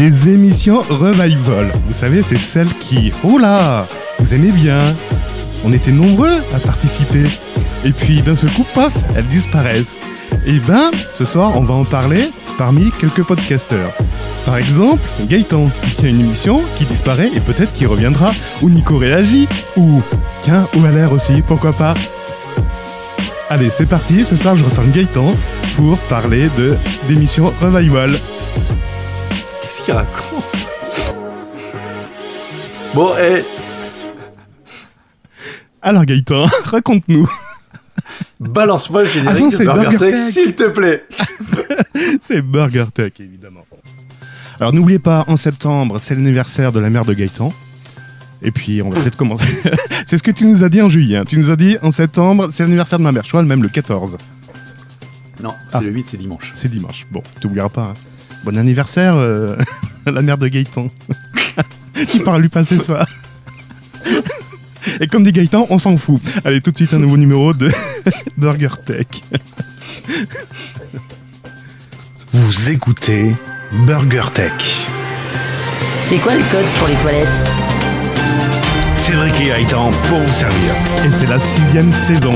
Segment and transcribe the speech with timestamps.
[0.00, 1.70] les émissions Revival.
[1.86, 3.86] Vous savez, c'est celles qui, oh là,
[4.18, 4.80] vous aimez bien.
[5.62, 7.24] On était nombreux à participer.
[7.84, 10.00] Et puis d'un seul coup, paf, elles disparaissent.
[10.46, 13.92] Et ben, ce soir, on va en parler parmi quelques podcasteurs.
[14.46, 18.32] Par exemple, Gaëtan, qui tient une émission, qui disparaît et peut-être qui reviendra.
[18.62, 19.48] Ou Nico réagit.
[19.76, 20.00] Ou,
[20.40, 21.92] tiens, ou à l'air aussi, pourquoi pas.
[23.50, 25.32] Allez, c'est parti, ce soir je ressens Gaëtan
[25.76, 26.74] pour parler de
[27.06, 28.12] d'émission Revival.
[29.90, 30.58] Qu'est-ce qu'il raconte
[32.94, 33.44] Bon, et
[35.82, 37.28] Alors Gaëtan, raconte-nous.
[38.40, 40.32] balance-moi le générique Attends, de c'est Burger, Burger Tech, Tech.
[40.32, 41.04] s'il te plaît.
[42.20, 43.64] C'est Burger Tech, évidemment.
[44.58, 47.52] Alors n'oubliez pas, en septembre, c'est l'anniversaire de la mère de Gaëtan.
[48.42, 49.62] Et puis on va peut-être commencer.
[50.06, 51.16] c'est ce que tu nous as dit en juillet.
[51.18, 51.24] hein.
[51.26, 53.22] Tu nous as dit en septembre, c'est l'anniversaire de ma mère.
[53.24, 54.18] Je crois même le 14.
[55.42, 55.80] Non, c'est Ah.
[55.80, 56.52] le 8, c'est dimanche.
[56.54, 57.06] C'est dimanche.
[57.10, 57.82] Bon, tu n'oublieras pas.
[57.82, 57.94] hein.
[58.44, 59.56] Bon anniversaire, euh,
[60.06, 60.90] la mère de Gaëtan.
[62.14, 63.06] Il part lui passer ça.
[65.00, 66.20] Et comme dit Gaëtan, on s'en fout.
[66.44, 67.70] Allez, tout de suite un nouveau numéro de
[68.38, 69.06] Burger Tech.
[72.32, 73.34] Vous écoutez
[73.86, 74.52] Burger Tech.
[76.04, 77.28] C'est quoi le code pour les toilettes?
[78.96, 80.72] Cédric et Gaëtan pour vous servir.
[81.04, 82.34] Et c'est la sixième saison.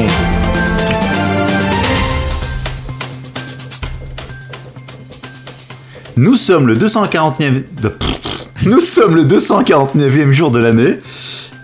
[6.17, 7.93] Nous sommes le 249 de-
[8.67, 10.99] Nous sommes le 249e jour de l'année.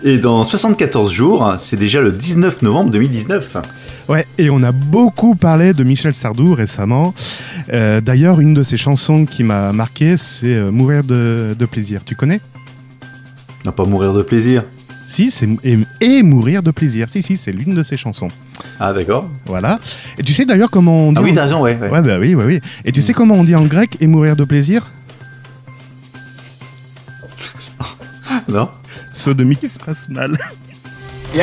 [0.03, 3.57] Et dans 74 jours, c'est déjà le 19 novembre 2019.
[4.09, 7.13] Ouais, et on a beaucoup parlé de Michel Sardou récemment.
[7.71, 12.01] Euh, D'ailleurs, une de ses chansons qui m'a marqué, c'est euh, Mourir de, de plaisir.
[12.03, 12.41] Tu connais?
[13.63, 14.63] Non, pas mourir de plaisir.
[15.07, 17.07] Si, c'est et, et Mourir de plaisir.
[17.07, 18.29] Si, si, c'est l'une de ses chansons.
[18.83, 19.29] Ah, d'accord.
[19.45, 19.79] Voilà.
[20.17, 21.77] Et tu sais d'ailleurs comment on dit Ah oui, en- t'as raison, ouais.
[21.79, 21.89] ouais.
[21.89, 22.59] Ouais, bah oui, ouais, oui.
[22.83, 24.89] Et tu sais comment on dit en grec et mourir de plaisir?
[28.47, 28.69] Non
[29.13, 30.37] Sodomie qui se passe mal.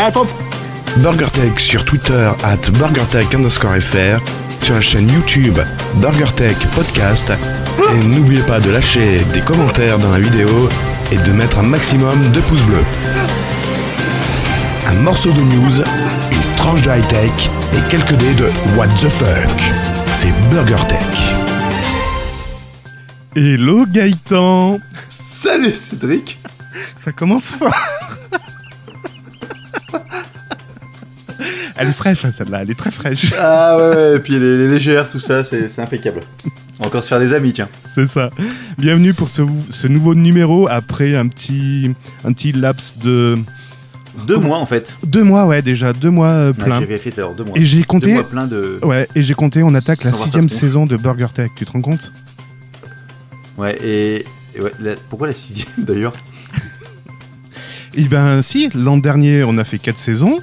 [0.98, 4.18] Burger Tech sur Twitter at BurgerTech underscore FR,
[4.62, 5.58] sur la chaîne YouTube
[5.96, 7.32] Burger Tech Podcast.
[7.92, 10.68] Et n'oubliez pas de lâcher des commentaires dans la vidéo
[11.12, 12.84] et de mettre un maximum de pouces bleus.
[14.88, 15.82] Un morceau de news,
[16.76, 17.32] de high-tech
[17.72, 18.44] et quelques dés de
[18.76, 19.58] What the fuck.
[20.12, 21.34] C'est Burger Tech.
[23.34, 24.78] Hello Gaëtan
[25.10, 26.38] Salut Cédric
[26.94, 27.72] Ça commence fort
[31.76, 33.32] Elle est fraîche, hein, celle-là, elle est très fraîche.
[33.38, 36.20] Ah ouais, ouais, et puis elle est, légère, tout ça, c'est c'est impeccable.
[36.44, 37.68] On va encore se faire des amis, tiens.
[37.86, 38.30] C'est ça.
[38.76, 43.38] Bienvenue pour ce, ce nouveau numéro après un petit, un petit laps de
[44.26, 44.94] Deux mois en fait.
[45.06, 46.80] deux mois, ouais, déjà deux mois euh, plein.
[46.80, 47.56] J'ai vérifié l'heure, deux mois.
[47.56, 48.78] et j'ai Deux compté, mois plein de.
[48.82, 51.50] ouais, et j'ai compté, on attaque la Sans sixième saison de Burger Tech.
[51.54, 52.12] Tu te rends compte?
[53.56, 54.24] Ouais, et.
[54.54, 56.14] et ouais, la- Pourquoi la sixième d'ailleurs?
[57.94, 60.38] Eh ben, si, l'an dernier, on a fait quatre saisons.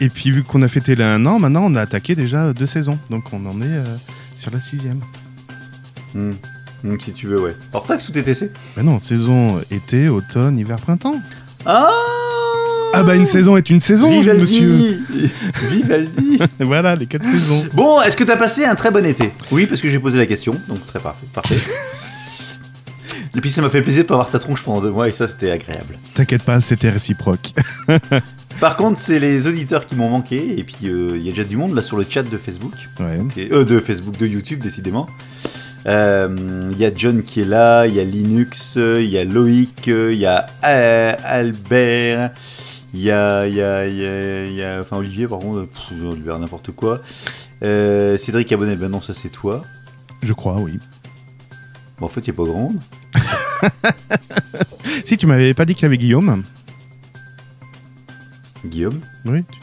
[0.00, 2.66] Et puis, vu qu'on a fêté les un an, maintenant, on a attaqué déjà deux
[2.66, 2.98] saisons.
[3.10, 3.84] Donc, on en est euh,
[4.36, 5.00] sur la sixième.
[6.14, 6.32] Hmm.
[6.84, 7.54] Hmm, Si tu veux, ouais.
[7.72, 11.14] Hors taxe ou TTC Mais non, saison été, automne, hiver, printemps.
[11.64, 11.88] Ah
[12.94, 15.00] Ah bah, une saison est une saison, Vivaldi monsieur.
[15.70, 17.64] Vivaldi voilà, les quatre saisons.
[17.72, 19.32] Bon, est-ce que t'as passé un très bon été?
[19.50, 21.26] Oui, parce que j'ai posé la question, donc très parfait.
[21.32, 21.56] parfait.
[23.34, 25.10] Et puis ça m'a fait plaisir de pas avoir ta tronche pendant deux mois, et
[25.10, 25.98] ça c'était agréable.
[26.12, 27.52] T'inquiète pas, c'était réciproque.
[28.60, 31.44] Par contre, c'est les auditeurs qui m'ont manqué, et puis euh, il y a déjà
[31.44, 32.72] du monde là sur le chat de Facebook.
[33.00, 33.18] Ouais.
[33.50, 35.08] Euh, de Facebook, de YouTube, décidément.
[35.86, 36.28] Euh,
[36.72, 39.86] Il y a John qui est là, il y a Linux, il y a Loïc,
[39.86, 42.32] il y a Albert,
[42.94, 45.38] il y a, il y, a, il y, a, il y a- Enfin, Olivier, par
[45.38, 47.00] contre, pff, Olivier, n'importe quoi.
[47.64, 49.62] Euh, Cédric Abonnet, ben non, ça c'est toi.
[50.22, 50.78] Je crois, oui.
[51.98, 52.80] Bon, en fait, il n'y a pas grand monde.
[55.04, 56.42] Si, tu m'avais pas dit qu'il y avait Guillaume.
[58.64, 59.00] Guillaume?
[59.24, 59.42] Oui.
[59.50, 59.58] tu-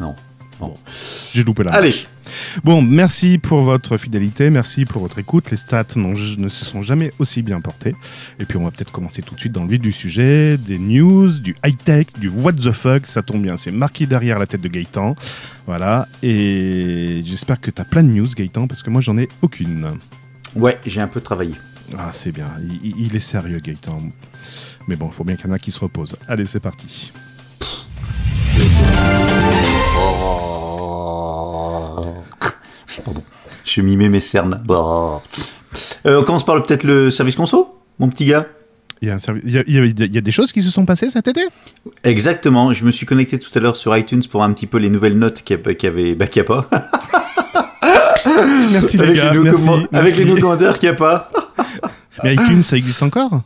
[0.00, 0.14] Non.
[0.60, 0.74] Bon.
[1.32, 1.94] J'ai loupé la Allez,
[2.64, 5.50] Bon, merci pour votre fidélité, merci pour votre écoute.
[5.50, 7.94] Les stats ne se sont jamais aussi bien portées.
[8.38, 10.78] Et puis on va peut-être commencer tout de suite dans le vif du sujet, des
[10.78, 14.60] news, du high-tech, du what the fuck, ça tombe bien, c'est marqué derrière la tête
[14.60, 15.14] de Gaëtan.
[15.66, 19.28] Voilà, et j'espère que tu as plein de news Gaëtan, parce que moi j'en ai
[19.42, 19.98] aucune.
[20.54, 21.54] ouais, j'ai un peu travaillé.
[21.98, 24.00] Ah c'est bien, il, il- il est sérieux Gaëtan.
[24.88, 26.16] Mais bon, il faut bien qu'il y en a qui se reposent.
[26.28, 27.12] Allez, c'est parti.
[33.04, 33.22] Pardon.
[33.64, 34.60] Je mimais mes cernes.
[34.66, 35.20] Bah.
[36.06, 38.46] Euh, on commence par peut-être le service conso, mon petit gars.
[39.02, 40.32] Il y, a un servi- il y a- il y a- il y a des
[40.32, 41.42] choses qui se sont passées cet été?
[42.02, 44.88] Exactement, je me suis connecté tout à l'heure sur iTunes pour un petit peu les
[44.88, 46.68] nouvelles notes qu'il y a, qu'il y avait, bah, qu'il y a pas.
[48.72, 51.30] Merci les avec gars, les merci, avec les nouveaux commentaires qu'il n'y a pas.
[52.24, 53.42] Mais iTunes, ça existe encore?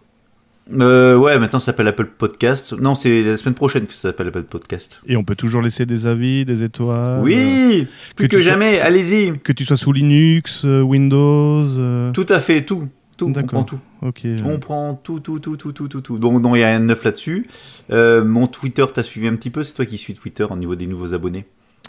[0.78, 2.72] Euh, ouais, maintenant ça s'appelle Apple Podcast.
[2.72, 5.00] Non, c'est la semaine prochaine que ça s'appelle Apple Podcast.
[5.06, 8.52] Et on peut toujours laisser des avis, des étoiles oui, plus que que, tu sois-
[8.52, 8.78] jamais.
[8.80, 9.32] Allez-y.
[9.38, 11.64] Que tu sois sous Linux, euh, Windows.
[11.78, 13.32] euh, Tout à fait, tout, tout.
[13.36, 13.80] On prend tout.
[14.02, 14.22] Ok.
[14.46, 16.18] On prend tout, tout, tout, tout, tout, tout, tout.
[16.18, 17.48] Donc, donc, il y a rien de neuf là-dessus.
[17.92, 19.62] Euh, mon Twitter, t'as suivi un petit peu?
[19.62, 21.46] C'est toi qui suis Twitter au niveau des nouveaux abonnés.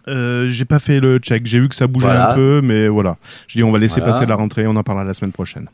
[0.07, 1.45] Euh, j'ai pas fait le check.
[1.45, 2.31] J'ai vu que ça bougeait Voilà.
[2.31, 3.17] un peu, mais voilà.
[3.47, 4.13] Je dis, on va laisser Voilà.
[4.13, 4.65] passer la rentrée.
[4.65, 5.69] On en parlera la semaine prochaine.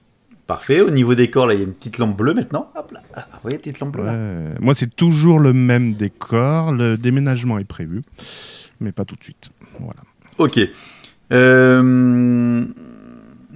[0.47, 0.79] Parfait.
[0.81, 2.71] Au niveau décor, là, il y a une petite lampe bleue maintenant.
[2.75, 3.01] Hop là.
[3.15, 4.13] Ah, vous voyez, petite lampe bleue là.
[4.13, 4.55] Ouais.
[4.61, 6.73] Moi, c'est toujours le même décor.
[6.73, 8.01] Le déménagement est prévu,
[8.79, 9.51] mais pas tout de suite.
[9.79, 9.99] Voilà.
[10.38, 10.59] Ok.
[11.33, 12.63] Euh,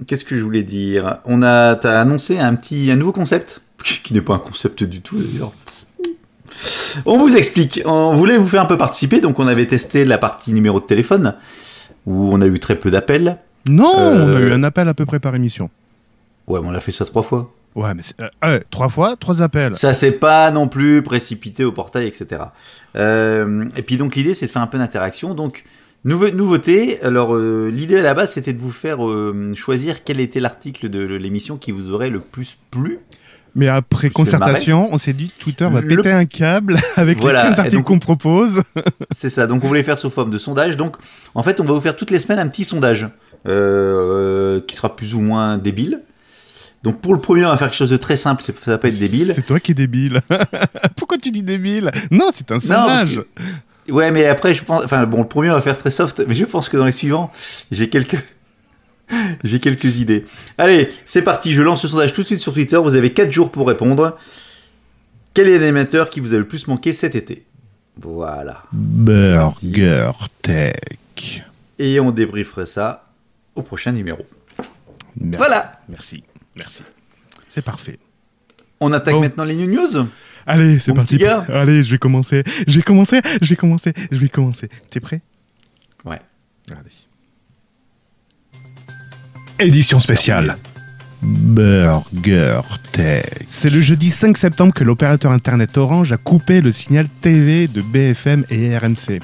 [0.06, 1.18] Qu'est-ce que je voulais dire?
[1.24, 5.00] On a, t'as annoncé un petit, un nouveau concept qui n'est pas un concept du
[5.00, 5.52] tout d'ailleurs.
[7.06, 7.80] On vous explique.
[7.86, 10.84] On voulait vous faire un peu participer, donc on avait testé la partie numéro de
[10.84, 11.34] téléphone
[12.04, 13.38] où on a eu très peu d'appels.
[13.68, 15.70] Non, Euh, on a eu un appel à peu près par émission.
[16.46, 17.52] Ouais, mais on a fait ça trois fois.
[17.74, 18.02] Ouais, mais
[18.44, 19.76] euh, trois fois, trois appels.
[19.76, 22.42] Ça s'est pas non plus précipité au portail, etc.
[22.96, 25.32] Euh, et puis donc l'idée c'est de faire un peu d'interaction.
[25.34, 25.64] Donc
[26.04, 27.00] nouveau- nouveauté.
[27.02, 28.98] Alors euh, l'idée à la base c'était de vous faire
[29.54, 32.98] choisir quel était l'article de l'émission qui vous aurait le plus plu.
[33.54, 37.48] Mais après concertation, on s'est dit Twitter va Le- péter un câble avec Voilà, les
[37.50, 38.62] 15 et articles qu'on propose.
[39.14, 39.46] C'est ça.
[39.46, 40.76] Donc on voulait faire sous forme de sondage.
[40.76, 40.96] Donc
[41.34, 43.08] en fait on va vous faire toutes les semaines un petit sondage
[43.46, 46.02] euh, qui sera plus ou moins débile.
[46.82, 48.42] Donc pour le premier on va faire quelque chose de très simple.
[48.42, 49.26] Ça va pas être débile.
[49.32, 50.20] C'est toi qui es débile.
[50.96, 51.90] Pourquoi tu dis débile?
[52.10, 53.16] Non, c'est un Non, sondage.
[53.86, 54.84] que- Ouais, mais après, je pense.
[54.84, 56.92] Enfin, bon, le premier, on va faire très soft, mais je pense que dans les
[56.92, 57.32] suivants,
[57.72, 58.16] j'ai quelques.
[59.44, 60.24] j'ai quelques idées.
[60.58, 61.52] Allez, c'est parti.
[61.52, 62.76] Je lance le sondage tout de suite sur Twitter.
[62.76, 64.16] Vous avez 4 jours pour répondre.
[65.34, 67.44] Quel est l'animateur qui vous a le plus manqué cet été?
[68.00, 68.62] Voilà.
[68.72, 70.10] Burger
[70.42, 71.42] Tech.
[71.78, 73.06] Et on débrieferait ça
[73.56, 74.24] au prochain numéro.
[75.16, 75.36] Merci.
[75.38, 75.80] Voilà.
[75.88, 76.22] Merci.
[76.56, 76.82] Merci.
[77.48, 77.98] C'est parfait.
[78.80, 79.20] On attaque Bon.
[79.20, 80.06] maintenant les new news.
[80.46, 81.14] Allez, c'est parti.
[81.16, 81.44] petit gars.
[81.48, 82.42] Allez, je vais commencer.
[82.66, 83.20] Je vais commencer.
[83.40, 83.92] Je vais commencer.
[84.10, 84.68] Je vais commencer.
[84.90, 85.22] T'es prêt?
[86.04, 86.20] Ouais.
[86.70, 86.90] Allez.
[89.60, 90.56] Édition spéciale.
[91.22, 92.60] Burger
[92.90, 93.24] Tech.
[93.48, 97.80] C'est le jeudi 5 septembre que l'opérateur internet Orange a coupé le signal TV de
[97.80, 99.20] BFM et RMC.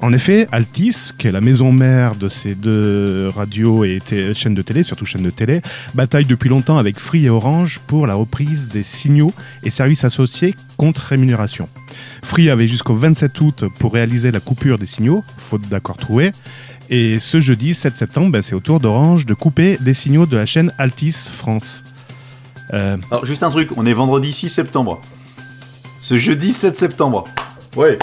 [0.00, 4.00] En effet, Altis, qui est la maison mère de ces deux radios et
[4.32, 5.60] chaînes de télé, surtout chaînes de télé,
[5.94, 9.32] bataille depuis longtemps avec Free et Orange pour la reprise des signaux
[9.64, 11.68] et services associés contre rémunération.
[12.22, 16.30] Free avait jusqu'au 27 août pour réaliser la coupure des signaux, faute d'accord trouvé,
[16.90, 20.36] et ce jeudi 7 septembre, ben, c'est au tour d'Orange de couper les signaux de
[20.36, 21.84] la chaîne Altis France.
[22.72, 23.70] Euh, Alors, juste un truc.
[23.76, 25.00] On est vendredi 6 septembre.
[26.00, 27.24] Ce jeudi 7 septembre.
[27.76, 27.98] Ouais.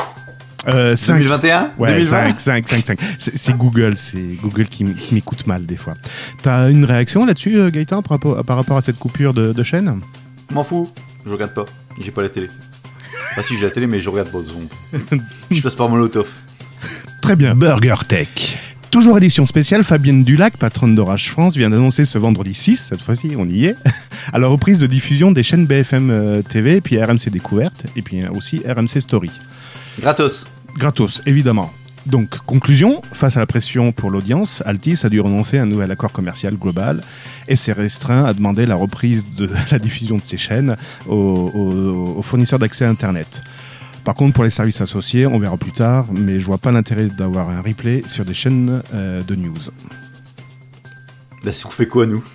[0.68, 3.00] Euh, cinq- 2021 Ouais, 2020 5, 5, 5, 5.
[3.18, 5.94] C'est Google, c'est Google qui, m'écoute mal des fois.
[6.42, 9.64] T'as une réaction là-dessus, euh, Gaëtan, par rapport, par rapport à cette coupure de, de
[9.64, 10.00] chaîne?
[10.54, 10.90] M'en fous,
[11.26, 11.66] je regarde pas.
[12.00, 12.50] J'ai pas la télé.
[13.38, 14.40] Ah si, j'ai la télé, mais je regarde pas.
[14.40, 15.22] donc.
[15.52, 16.28] je passe par Molotov.
[17.22, 17.56] Très bien.
[17.56, 18.58] Burger Tech.
[18.92, 23.34] Toujours édition spéciale, Fabienne Dulac, patronne d'Orage France, vient d'annoncer ce vendredi 6, cette fois-ci
[23.38, 23.76] on y est,
[24.34, 28.24] à la reprise de diffusion des chaînes BFM euh, TV, puis RMC Découverte, et puis
[28.24, 29.32] euh, aussi RMC Story.
[30.00, 30.46] Gratos.
[30.78, 31.72] Gratos, évidemment.
[32.06, 35.90] Donc, conclusion, face à la pression pour l'audience, Altis a dû renoncer à un nouvel
[35.92, 37.02] accord commercial global
[37.48, 40.76] et s'est restreint à demander la reprise de la diffusion de ses chaînes
[41.08, 43.42] aux, aux- aux fournisseurs d'accès à Internet.
[44.04, 47.08] Par contre, pour les services associés, on verra plus tard, mais je vois pas l'intérêt
[47.08, 49.56] d'avoir un replay sur des chaînes euh, de news.
[51.44, 52.24] Bah, on fait quoi, nous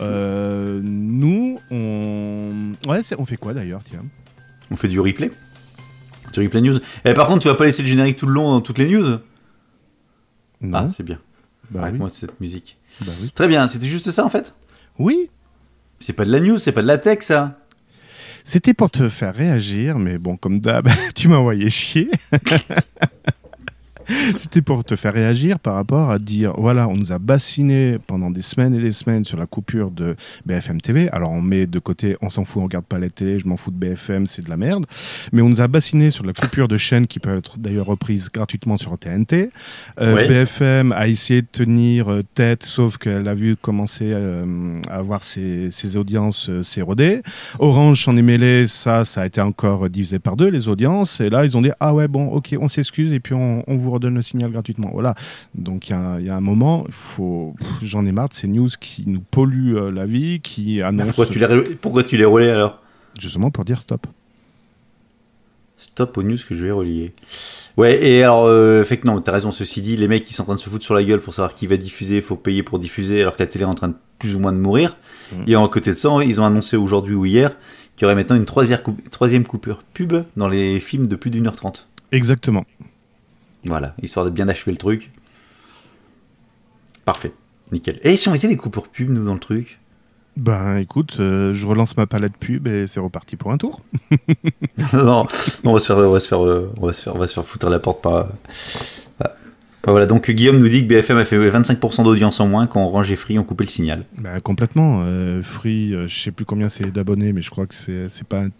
[0.00, 2.70] Euh, nous, on...
[2.86, 4.04] Ouais, on fait quoi d'ailleurs, tiens?
[4.70, 5.28] On fait du replay?
[6.32, 6.78] Du replay news.
[7.04, 8.86] Et par contre, tu vas pas laisser le générique tout le long dans toutes les
[8.88, 9.18] news?
[10.60, 11.16] Non Ah, c'est bien.
[11.70, 11.78] bah, oui.
[11.80, 12.76] Arrête-moi de cette musique.
[13.04, 13.30] bah oui.
[13.34, 14.54] Très bien, c'était juste ça en fait?
[14.98, 15.30] Oui,
[16.00, 17.58] C'est pas de la news, c'est pas de la tech ça?
[18.44, 22.10] C'était pour te faire réagir, mais bon, comme d'hab, tu m'as envoyé chier.
[24.36, 28.30] C'était pour te faire réagir par rapport à dire, voilà, on nous a bassiné pendant
[28.30, 31.08] des semaines et des semaines sur la coupure de BFM TV.
[31.10, 33.56] Alors on met de côté, on s'en fout, on regarde pas la télé, je m'en
[33.56, 34.86] fous de BFM, c'est de la merde.
[35.32, 38.28] Mais on nous a bassiné sur la coupure de chaînes qui peuvent être d'ailleurs reprises
[38.32, 39.50] gratuitement sur TNT.
[40.00, 40.26] Euh.
[40.26, 45.24] BFM a essayé de tenir euh, tête, sauf qu'elle a vu commencer euh, à avoir
[45.24, 47.22] ses, ses audiences euh, s'éroder.
[47.58, 51.20] Orange s'en est mêlé, ça, ça a été encore divisé par deux, les audiences.
[51.20, 53.76] Et là, ils ont dit, ah ouais, bon, ok, on s'excuse et puis on, on
[53.76, 54.90] vous redonne le signal gratuitement.
[54.92, 55.14] Voilà.
[55.54, 58.30] Donc, il y, a un- il y a un moment, il faut, j'en ai marre
[58.30, 61.76] de ces news qui nous polluent euh, la vie, qui annoncent, pourquoi tu, les, rel-
[61.80, 62.80] pourquoi tu les relais alors?
[63.20, 64.06] Justement pour dire stop.
[65.76, 67.12] Stop aux news que je vais relier.
[67.76, 70.42] Ouais, et alors, euh, fait que non, t'as raison, ceci dit, les mecs qui sont
[70.42, 72.64] en train de se foutre sur la gueule pour savoir qui va diffuser, faut payer
[72.64, 74.96] pour diffuser, alors que la télé est en train de plus ou moins de mourir.
[75.32, 75.36] Mm.
[75.46, 77.56] Et en côté de ça, ils ont annoncé aujourd'hui ou hier
[77.94, 81.54] qu'il y aurait maintenant une troisième coupure pub dans les films de plus d'une heure
[81.56, 81.88] trente.
[82.10, 82.64] Exactement.
[83.68, 85.10] Voilà, histoire de bien achever le truc.
[87.04, 87.32] Parfait,
[87.72, 88.00] nickel.
[88.02, 89.78] Et si on mettait des coupures pub, nous, dans le truc?
[90.36, 93.80] Ben écoute, euh, je relance ma palette pub et c'est reparti pour un tour.
[94.92, 95.26] non, non,
[95.64, 97.34] on va se faire, on va se faire, on va se faire, on va se
[97.34, 98.28] faire foutre à la porte par.
[99.18, 99.36] voilà.
[99.84, 103.10] Voilà, donc Guillaume nous dit que BFM a fait 25% d'audience en moins quand Orange
[103.10, 104.04] et Free ont coupé le signal.
[104.18, 105.02] Ben complètement.
[105.04, 108.40] euh, Free, euh, je sais plus combien c'est d'abonnés, mais je crois que c'est pas
[108.42, 108.50] un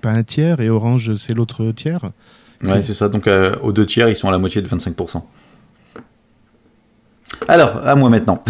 [0.00, 2.00] pas un tiers et Orange c'est l'autre tiers.
[2.62, 3.08] Ouais, c'est ça.
[3.08, 5.22] Donc euh, aux deux tiers, ils sont à la moitié de 25%.
[7.48, 8.42] Alors, à moi maintenant.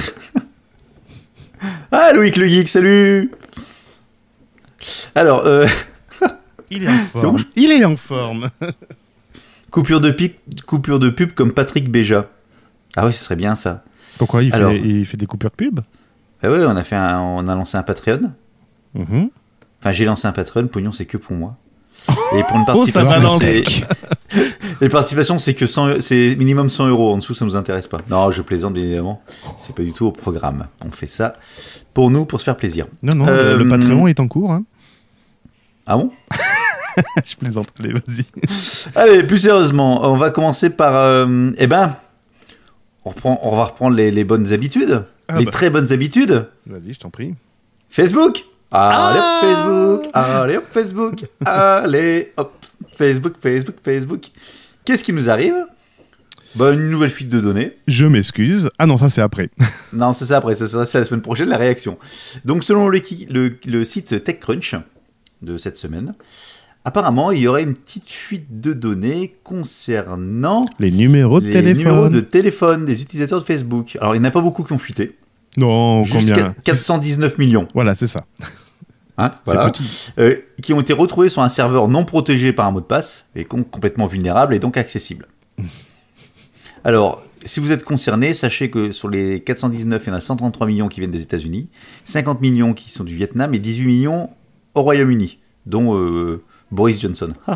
[1.93, 3.31] ah, Loïc le geek, salut
[5.15, 5.67] Alors, euh,
[6.71, 7.37] Il est en forme.
[7.37, 8.51] bon, Il est en forme.
[9.71, 10.37] coupure, de pic,
[10.67, 12.29] coupure de pub comme Patrick Béja.
[12.97, 13.85] Ah oui, ce serait bien ça.
[14.19, 14.73] Pourquoi il fait, Alors.
[14.73, 15.81] il fait des coupures de pub?
[16.43, 18.33] Ah ouais, on a, fait un- on a lancé un Patreon.
[18.95, 19.31] Mhm.
[19.81, 21.57] Enfin, j'ai lancé un Patreon, pognon, c'est que pour moi.
[22.09, 23.39] Et pour une Oh, participation,
[24.81, 27.13] les participations, c'est que 100 c'est minimum 100 euros.
[27.13, 28.01] En dessous, ça nous intéresse pas.
[28.11, 29.23] Non, je plaisante, bien évidemment.
[29.59, 30.67] C'est pas du tout au programme.
[30.87, 31.33] On fait ça
[31.95, 32.87] pour nous, pour se faire plaisir.
[33.03, 34.53] Non, non, Euh, le, le Patreon est en cours.
[34.53, 34.65] hein.
[35.87, 36.11] Ah bon?
[37.25, 37.69] Je plaisante.
[37.79, 38.25] Allez, vas-y.
[38.95, 40.95] Allez, plus sérieusement, on va commencer par.
[40.97, 41.97] euh, eh ben,
[43.05, 45.05] on, reprend, on va reprendre les, les bonnes habitudes.
[45.29, 45.51] Ah les bah.
[45.51, 46.49] très bonnes habitudes.
[46.67, 47.35] Vas-y, je t'en prie.
[47.91, 48.45] Facebook
[48.79, 52.53] Allez Ah hop Facebook Allez hop Facebook Allez hop
[52.95, 54.23] Facebook, Facebook, Facebook.
[54.85, 55.55] Qu'est-ce qui nous arrive?
[56.55, 57.77] Bah, Une nouvelle fuite de données.
[57.87, 58.71] Je m'excuse.
[58.79, 59.51] Ah non, ça c'est après.
[59.93, 61.99] Non, c'est ça après, ça sera- c'est la semaine prochaine la réaction.
[62.45, 64.75] Donc selon le, le- le site TechCrunch
[65.43, 66.15] de cette semaine,
[66.85, 71.79] apparemment il y aurait une petite fuite de données concernant Les numéros de les téléphone.
[71.79, 73.97] numéros de téléphone des utilisateurs de Facebook.
[74.01, 75.17] Alors il n'y en a pas beaucoup qui ont fuité,
[75.59, 76.55] Non, combien?
[76.65, 77.69] 419 millions.
[77.75, 78.25] Voilà, c'est ça.
[79.19, 79.73] Hein, voilà.
[80.19, 83.27] euh, qui ont été retrouvés sur un serveur non protégé par un mot de passe
[83.35, 85.27] et com- complètement vulnérable et donc accessible.
[86.85, 90.67] Alors, si vous êtes concerné, sachez que sur les 419, il y en a 133
[90.67, 91.69] millions qui viennent des États-Unis,
[92.05, 94.31] 50 millions qui sont du Vietnam et 18 millions
[94.75, 97.35] au Royaume-Uni, dont euh, Boris Johnson.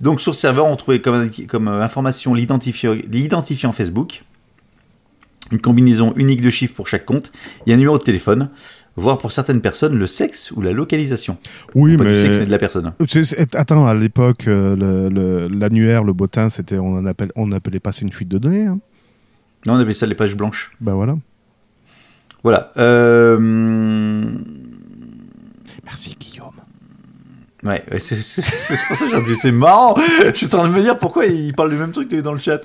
[0.00, 4.24] donc sur le serveur, on trouvait comme, comme euh, information l'identifiant Facebook,
[5.50, 7.32] une combinaison unique de chiffres pour chaque compte,
[7.66, 8.50] et un numéro de téléphone,
[8.96, 11.38] voire pour certaines personnes le sexe ou la localisation.
[11.74, 12.46] Oui, Pas du sexe, mais mais.
[12.46, 12.92] de la personne.
[13.54, 17.92] Attends, à l'époque, euh, le- le- l'annuaire, le, bottin, c'était, on appelle, on appelait pas
[17.92, 18.66] ça une fuite de données.
[18.66, 18.78] hein.
[19.66, 20.72] Non, on appelle ça les pages blanches.
[20.80, 21.16] Bah voilà.
[22.42, 22.72] Voilà.
[22.76, 23.38] Euh...
[25.84, 26.46] Merci Guillaume.
[27.62, 28.24] Ouais, ouais, c'est pour
[28.96, 29.94] ça que j'ai dit, c'est marrant.
[30.26, 32.32] Je suis en train de me dire pourquoi il parle du même truc que dans
[32.32, 32.60] le chat.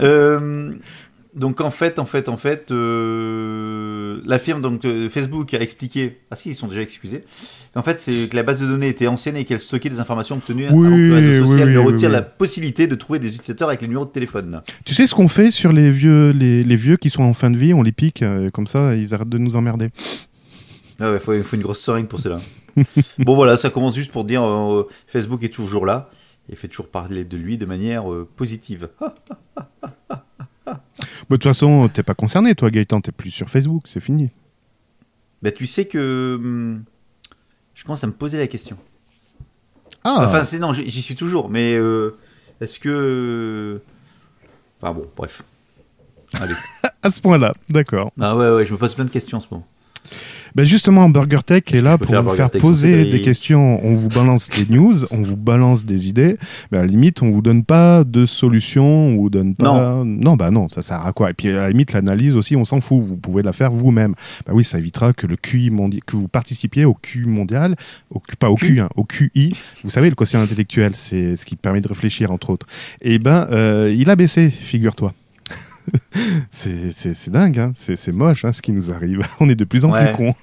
[0.00, 0.72] Euh,
[1.34, 6.18] donc en fait, en fait, en fait, euh, la firme donc euh, Facebook a expliqué.
[6.30, 7.24] Ah si, ils sont déjà excusés.
[7.76, 10.36] En fait, c'est que la base de données était ancienne et qu'elle stockait des informations
[10.36, 12.94] obtenues Oui, avant que le réseau oui, social oui, ne oui, retire la possibilité de
[12.96, 14.60] trouver des utilisateurs avec les numéros de téléphone.
[14.84, 17.50] Tu sais ce qu'on fait sur les vieux, les, les vieux qui sont en fin
[17.50, 19.90] de vie On les pique, euh, comme ça, ils arrêtent de nous emmerder.
[20.98, 22.40] Ah ouais, faut, il faut une grosse seringue pour cela.
[23.18, 24.42] bon voilà, ça commence juste pour dire
[25.06, 26.10] Facebook est toujours là
[26.52, 28.04] et fait toujours parler de lui de manière
[28.36, 28.88] positive.
[30.74, 30.80] Bah,
[31.30, 34.30] De toute façon, t'es pas concerné, toi, Gaëtan, t'es plus sur Facebook, c'est fini.
[35.42, 36.84] Bah tu sais que hum,
[37.74, 38.76] je commence à me poser la question.
[40.04, 42.16] Ah, Enfin c'est non, j'y j'y suis toujours, mais euh,
[42.60, 43.80] est-ce que
[44.82, 45.42] Enfin bon, bref.
[46.34, 46.54] Allez.
[47.02, 48.12] à ce point-là, d'accord.
[48.20, 49.66] Ah ouais ouais, je me pose plein de questions en ce moment.
[50.54, 53.84] Ben justement, Burger Tech est là pour vous faire Tech poser des questions.
[53.84, 56.36] On vous balance des news, on vous balance des idées.
[56.70, 60.02] Mais à la limite, on vous donne pas de solution, on vous donne pas.
[60.04, 61.30] Non, bah non, ça sert à quoi?
[61.30, 63.02] Et puis à la limite, l'analyse aussi, on s'en fout.
[63.02, 64.14] Vous pouvez la faire vous-même.
[64.46, 67.76] Bah oui, ça évitera que le QI mondial, que vous participiez au QI mondial,
[68.10, 69.54] au, pas au hein, au QI.
[69.84, 72.66] Vous savez, le quotient intellectuel, c'est ce qui permet de réfléchir entre autres.
[73.02, 75.12] Et ben, euh, il a baissé, figure-toi.
[76.50, 77.72] c'est c'est- c'est dingue, hein.
[77.74, 79.20] c'est c'est moche hein, ce qui nous arrive.
[79.40, 80.12] On est de plus en Ouais.
[80.12, 80.34] plus cons.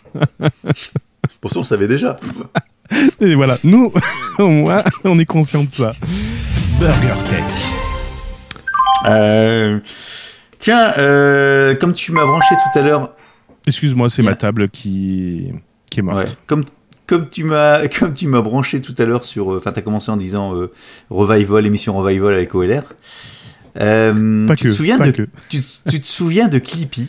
[1.41, 2.17] Pour ça on le savait déjà.
[3.19, 3.91] Et voilà, nous,
[4.39, 5.91] au moins, on est conscient de ça.
[6.79, 7.43] Burger Tech.
[9.05, 9.79] Euh,
[10.59, 13.13] Tiens, euh, comme tu m'as branché tout à l'heure
[13.67, 14.31] Excuse-moi, c'est Yeah.
[14.31, 15.51] ma table qui,
[15.91, 16.17] qui est morte.
[16.29, 16.33] Ouais.
[16.47, 16.63] Comme,
[17.05, 19.81] comme tu m'as comme tu m'as branché tout à l'heure sur euh, enfin tu as
[19.81, 20.71] commencé en disant euh,
[21.09, 22.83] revival émission revival avec OLR.
[23.79, 25.27] Euh, Pas tu que, te souviens pas de que.
[25.49, 27.07] tu, tu te souviens de Clippy?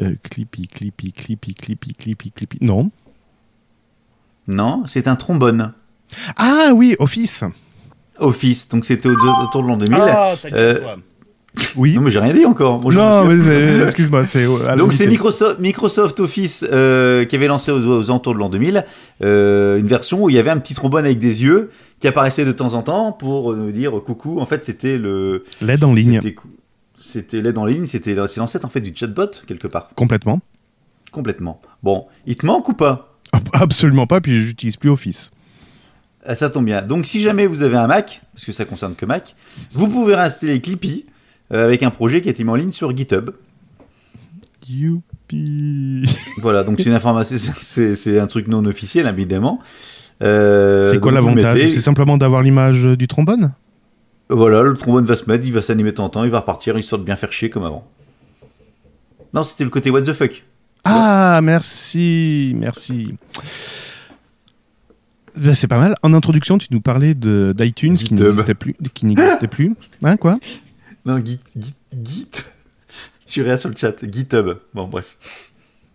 [0.00, 2.58] Euh, clippy, clippy, clippy, clippy, clippy, clippy.
[2.62, 2.90] Non.
[4.46, 5.72] Non, c'est un trombone.
[6.36, 7.44] Ah oui, Office.
[8.18, 8.68] Office.
[8.68, 9.98] Donc c'était au- autour de l'an 2000.
[10.00, 10.34] Ah,
[11.76, 11.94] Oui.
[11.94, 12.80] Non mais j'ai rien dit encore.
[12.92, 14.44] Non, mais excuse-moi, c'est.
[14.44, 15.06] euh, Donc c'est.
[15.06, 18.84] Microsoft, Microsoft Office euh, qui avait lancé aux, aux alentours de l'an 2000
[19.22, 22.44] euh, une version où il y avait un petit trombone avec des yeux qui apparaissait
[22.44, 24.40] de temps en temps pour nous dire coucou.
[24.40, 26.20] En fait, c'était le L'aide en ligne,
[27.00, 30.40] c'était l'aide en ligne, c'était c'est l'ancêtre en fait du chatbot quelque part, complètement.
[31.10, 31.60] complètement.
[31.82, 33.18] Bon, il te manque ou pas?
[33.52, 35.30] Absolument pas, puis j'utilise plus Office.
[36.24, 36.82] Ah, Ça tombe bien.
[36.82, 39.34] Donc si jamais vous avez un Mac, parce que ça concerne que Mac,
[39.72, 41.06] vous pouvez réinstaller Clippy
[41.50, 43.30] avec un projet qui a été mis en ligne sur GitHub.
[44.68, 46.04] Youpi.
[46.42, 49.60] Voilà, donc c'est une information, c'est un truc non officiel évidemment.
[50.22, 53.52] Euh, c'est quoi l'avantage mettez- C'est simplement d'avoir l'image du trombone?
[54.28, 56.40] Voilà, le trombone va se mettre, il va s'animer de temps en temps, il va
[56.40, 57.84] repartir, histoire de bien faire chier comme avant.
[59.34, 60.44] Non, c'était le côté what the fuck.
[60.84, 63.14] Ah, merci, merci.
[65.36, 65.94] Ben, c'est pas mal.
[66.02, 69.74] En introduction, tu nous parlais d'iTunes qui n'existait plus, qui n'existait plus.
[70.02, 70.38] Hein, quoi?
[71.04, 72.30] Non, Git, Git, Git?
[73.26, 74.58] Tu rien sur le chat, GitHub.
[74.74, 75.16] Bon, bref.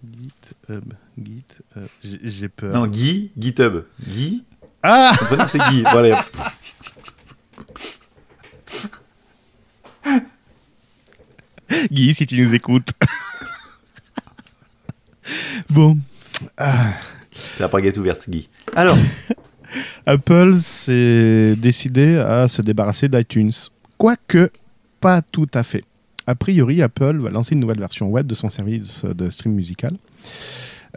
[0.03, 1.87] GitHub, GitHub.
[2.01, 2.73] J'ai peur.
[2.73, 3.83] Non, Guy, GitHub.
[4.01, 4.45] Guy,
[4.81, 5.83] Ah son prénom c'est Guy.
[5.91, 6.23] Voilà.
[11.91, 12.91] Guy, si tu nous écoutes.
[15.69, 15.97] bon,
[16.57, 18.47] C'est la baguette ouverte, Guy.
[18.75, 18.97] Alors,
[20.05, 23.51] Apple s'est décidé à se débarrasser d'iTunes.
[23.97, 24.49] Quoique,
[25.05, 25.83] pas tout à fait.
[26.25, 29.91] A priori, Apple va lancer une nouvelle version web de son service de stream musical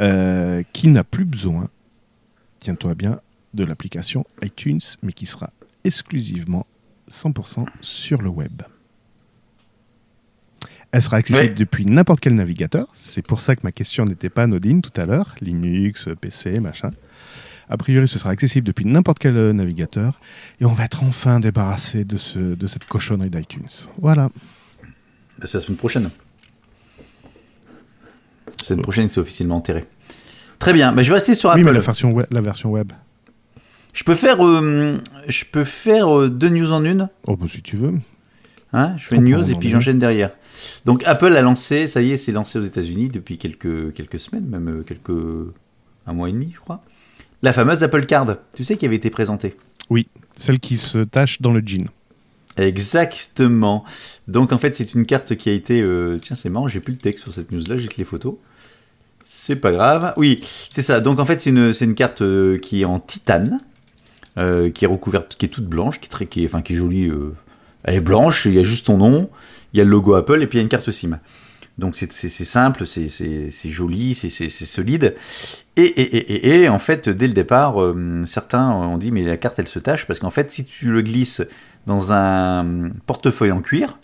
[0.01, 1.69] euh, qui n'a plus besoin,
[2.59, 3.21] tiens-toi bien,
[3.53, 5.51] de l'application iTunes, mais qui sera
[5.85, 6.67] exclusivement
[7.11, 8.63] 100% sur le web.
[10.91, 12.87] Elle sera accessible depuis n'importe quel navigateur.
[12.95, 15.35] C'est pour ça que ma question n'était pas anodine tout à l'heure.
[15.43, 16.93] Linux, PC, machin.
[17.71, 20.21] A priori, ce sera accessible depuis n'importe quel euh, navigateur.
[20.61, 23.67] Et on va être enfin débarrassé de, ce, de cette cochonnerie d'iTunes.
[24.01, 24.29] Voilà.
[25.39, 26.11] bah, c'est la semaine prochaine.
[28.59, 29.85] La semaine prochaine, c'est officiellement enterré.
[30.59, 31.65] Très bien, bah, je vais rester sur Oui, Apple.
[31.65, 32.27] mais la version web.
[32.31, 32.93] La version web.
[33.93, 34.97] Je peux faire, euh,
[35.29, 37.09] je peux faire euh, deux news en une.
[37.27, 37.95] Oh, bah, si tu veux.
[38.73, 40.31] Hein je fais une peut news et puis j'enchaîne derrière.
[40.85, 44.47] Donc Apple a lancé, ça y est, c'est lancé aux États-Unis depuis quelques, quelques semaines,
[44.47, 45.11] même quelques
[46.07, 46.83] un mois et demi, je crois.
[47.43, 49.57] La fameuse Apple Card, tu sais, qui avait été présentée.
[50.37, 51.87] Celle qui se tâche dans le jean.
[52.57, 53.85] Exactement.
[54.27, 55.81] Donc en fait, c'est une carte qui a été.
[55.81, 58.35] euh, Tiens, c'est marrant, j'ai plus le texte sur cette news-là, j'ai que les photos.
[59.25, 60.15] C'est pas grave.
[60.17, 61.01] Oui, c'est ça.
[61.01, 63.61] Donc en fait, c'est une, une carte euh, qui est en titane,
[64.37, 66.73] euh, qui est recouverte, qui est toute blanche, qui est très, qui est, enfin, qui
[66.75, 67.11] est jolie.
[67.85, 69.31] elle est blanche, il y a juste ton nom,
[69.73, 71.19] il y a le logo Apple et puis il y a une carte SIM.
[71.79, 75.15] Donc c'est simple, c'est- joli, c'est solide.
[75.77, 79.23] Et, et, et, et, et, en fait, dès le départ, euh, certains ont dit mais
[79.25, 81.43] la carte elle se tâche parce qu'en fait, si tu le glisses
[81.87, 83.99] dans un portefeuille en cuir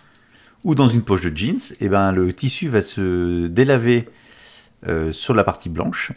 [0.62, 4.08] ou dans une poche de jeans, et ben le tissu va se délaver
[4.86, 6.12] euh, sur la partie blanche.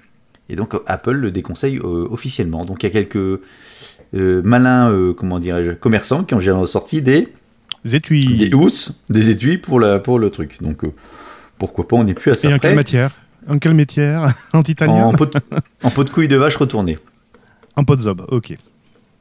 [0.49, 2.65] Et donc Apple le déconseille euh, officiellement.
[2.65, 3.41] Donc il y a quelques
[4.13, 7.27] malins, comment dirais-je, commerçants qui ont sorti des
[7.91, 8.37] Étuis.
[8.37, 10.61] des housses, des étuis pour, la, pour le truc.
[10.61, 10.83] Donc
[11.57, 13.11] pourquoi pas, on n'est plus à ça Et en quelle matière?
[13.49, 14.33] En quelle matière?
[14.53, 15.39] En titanium En pot, de,
[15.83, 16.97] en pot de couille de vache retournée.
[17.75, 18.55] En pot de zob, ok.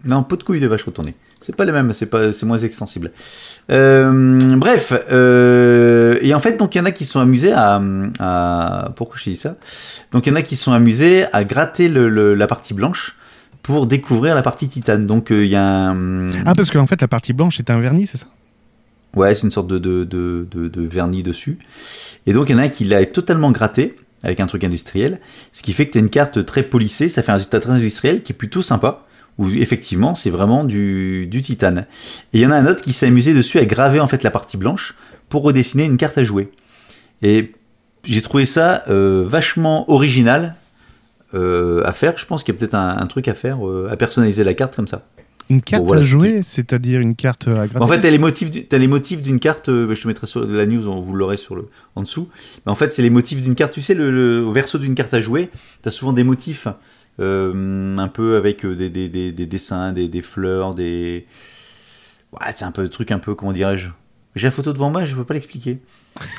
[0.04, 1.14] Non, pot de couille de vache retournée.
[1.40, 3.12] C'est pas le même, c'est pas, c'est moins extensible.
[3.70, 7.80] Euh, bref, euh, et en fait, donc il y en a qui sont amusés à,
[8.18, 9.56] à- pourquoi je dis ça?
[10.12, 13.16] Donc il y en a qui sont amusés à gratter le- le- la partie blanche
[13.62, 15.06] pour découvrir la partie titane.
[15.06, 17.80] Donc euh, il y a un, Ah, parce qu'en fait, la partie blanche est un
[17.80, 18.26] vernis, c'est ça?
[19.16, 21.58] Ouais, c'est une sorte de, de, de, de- vernis dessus.
[22.26, 25.20] Et donc, il y en a un qui l'a totalement gratté avec un truc industriel,
[25.52, 27.72] ce qui fait que tu as une carte très polissée, ça fait un résultat très
[27.72, 29.04] industriel qui est plutôt sympa,
[29.38, 31.86] où effectivement, c'est vraiment du, du titane.
[32.32, 34.22] Et il y en a un autre qui s'est amusé dessus à graver en fait
[34.22, 34.94] la partie blanche
[35.28, 36.50] pour redessiner une carte à jouer.
[37.22, 37.52] Et
[38.04, 40.56] j'ai trouvé ça euh, vachement original
[41.34, 42.16] euh, à faire.
[42.16, 44.54] Je pense qu'il y a peut-être un, un truc à faire, euh, à personnaliser la
[44.54, 45.06] carte comme ça.
[45.48, 47.96] Une carte voilà, à jouer, c'est-à-dire une carte à gratter En fait,
[48.50, 49.68] du- t'as les motifs d'une carte.
[49.68, 52.28] euh, je te mettrai sur la news, on- vous l'aurez sur le en dessous.
[52.64, 53.72] Mais en fait, c'est les motifs d'une carte.
[53.72, 55.50] Tu sais, le, le- au verso d'une carte à jouer,
[55.82, 56.66] t'as souvent des motifs
[57.20, 61.26] euh, un peu avec euh, des, des, des, des dessins, des, des fleurs, des.
[62.32, 63.88] Ouais, c'est un peu le truc un peu comment dirais-je?
[64.34, 65.78] J'ai la photo devant moi, je peux pas l'expliquer.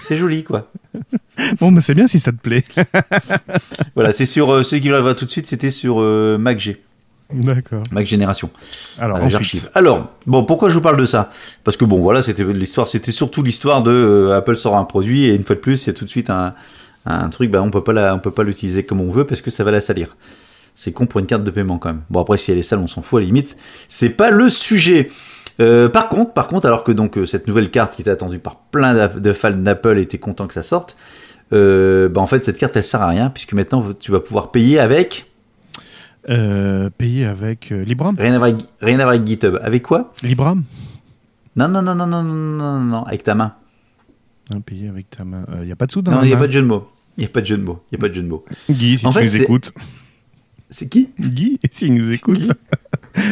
[0.04, 0.72] C'est joli, quoi.
[1.60, 2.64] Bon, bah, c'est bien si ça te plaît.
[3.96, 6.78] Voilà, c'est sur euh, celui qui va tout de suite, c'était sur euh, MacG,
[7.34, 7.84] D'accord.
[7.92, 8.50] Mac Génération.
[9.00, 9.70] Alors, ensuite.
[9.74, 11.30] Alors, bon, pourquoi je vous parle de ça?
[11.64, 15.26] Parce que bon, voilà, c'était l'histoire, c'était surtout l'histoire de euh, Apple sort un produit
[15.26, 16.54] et une fois de plus, il y a tout de suite un,
[17.06, 19.42] un truc, bah, on peut pas la, on peut pas l'utiliser comme on veut parce
[19.42, 20.16] que ça va la salir.
[20.76, 22.02] C'est con pour une carte de paiement quand même.
[22.10, 23.58] Bon après, si elle est sale, on s'en fout à la limite.
[23.90, 25.10] C'est pas le sujet.
[25.60, 28.38] Euh, par contre, par contre, alors que donc euh, cette nouvelle carte qui était attendue
[28.38, 30.96] par plein de fans d'Apple étaient contents que ça sorte,
[31.52, 34.52] euh, bah en fait cette carte elle sert à rien puisque maintenant tu vas pouvoir
[34.52, 35.26] payer avec
[36.30, 39.58] Euh, payé avec euh, Libra rien à voir avec, rien à voir avec GitHub.
[39.62, 40.14] Avec quoi?
[40.24, 40.56] Libra
[41.56, 43.56] Non non non non non non non non avec ta main.
[44.54, 45.46] Hein, Payé avec ta main.
[45.62, 46.68] Il n'y a pas de sous dans Non, il y a pas de jeu de
[46.68, 46.88] mots.
[47.18, 47.82] Il y a pas de jeu de mots.
[47.92, 48.44] Il a pas de jeu de mots.
[48.70, 49.74] Guy, si En tu fait, nous écoutes.
[50.70, 51.12] C'est qui?
[51.20, 52.42] Guy, s'il nous écoute.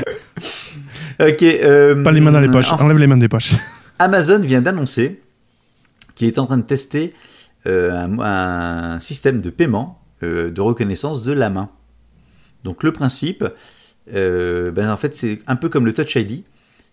[1.20, 1.44] Ok.
[1.44, 2.72] euh, Pas les mains dans les poches.
[2.72, 3.54] enfin, Enlève les mains des poches.
[4.00, 5.22] Amazon vient d'annoncer
[6.16, 7.14] qu'il est en train de tester
[7.68, 11.70] euh, un, un système de paiement euh, de reconnaissance de la main.
[12.66, 13.46] Donc le principe,
[14.14, 16.44] euh, ben, en fait, c'est un peu comme le Touch ID,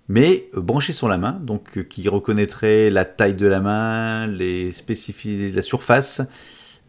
[0.09, 4.29] mais euh, branché sur la main, donc euh, qui reconnaîtrait la taille de la main,
[4.29, 6.23] les spécificités, la surface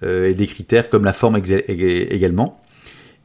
[0.05, 2.59] et des critères comme la forme également.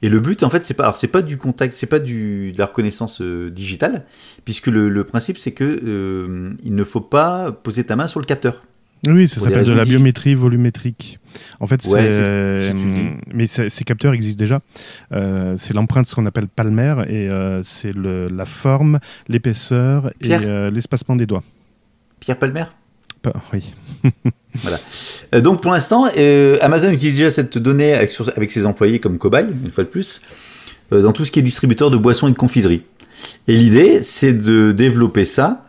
[0.01, 2.53] Et le but, en fait, c'est pas, alors c'est pas du contact, c'est pas du,
[2.53, 4.05] de la reconnaissance digitale,
[4.45, 8.27] puisque le, le principe, c'est que il ne faut pas poser ta main sur le
[8.27, 8.63] capteur.
[9.07, 11.19] Oui, ça s'appelle de la biométrie volumétrique.
[11.61, 12.09] En fait, Ouais, c'est.
[12.11, 12.73] euh,
[13.33, 14.61] mais ces capteurs existent déjà.
[15.13, 20.71] Euh, c'est l'empreinte, ce qu'on appelle palmaire, et euh, c'est la forme, l'épaisseur et euh,
[20.71, 21.45] l'espacement des doigts.
[22.21, 22.65] Pierre Palmer?
[23.53, 23.73] Oui.
[25.35, 26.07] Euh, donc pour l'instant,
[26.63, 29.89] Amazon utilise déjà cette donnée avec, sur- avec ses employés comme cobaye, une fois de
[29.89, 30.23] plus,
[30.91, 32.83] dans tout ce qui est distributeur de boissons et de confiserie.
[33.47, 35.68] Et l'idée, c'est de développer ça.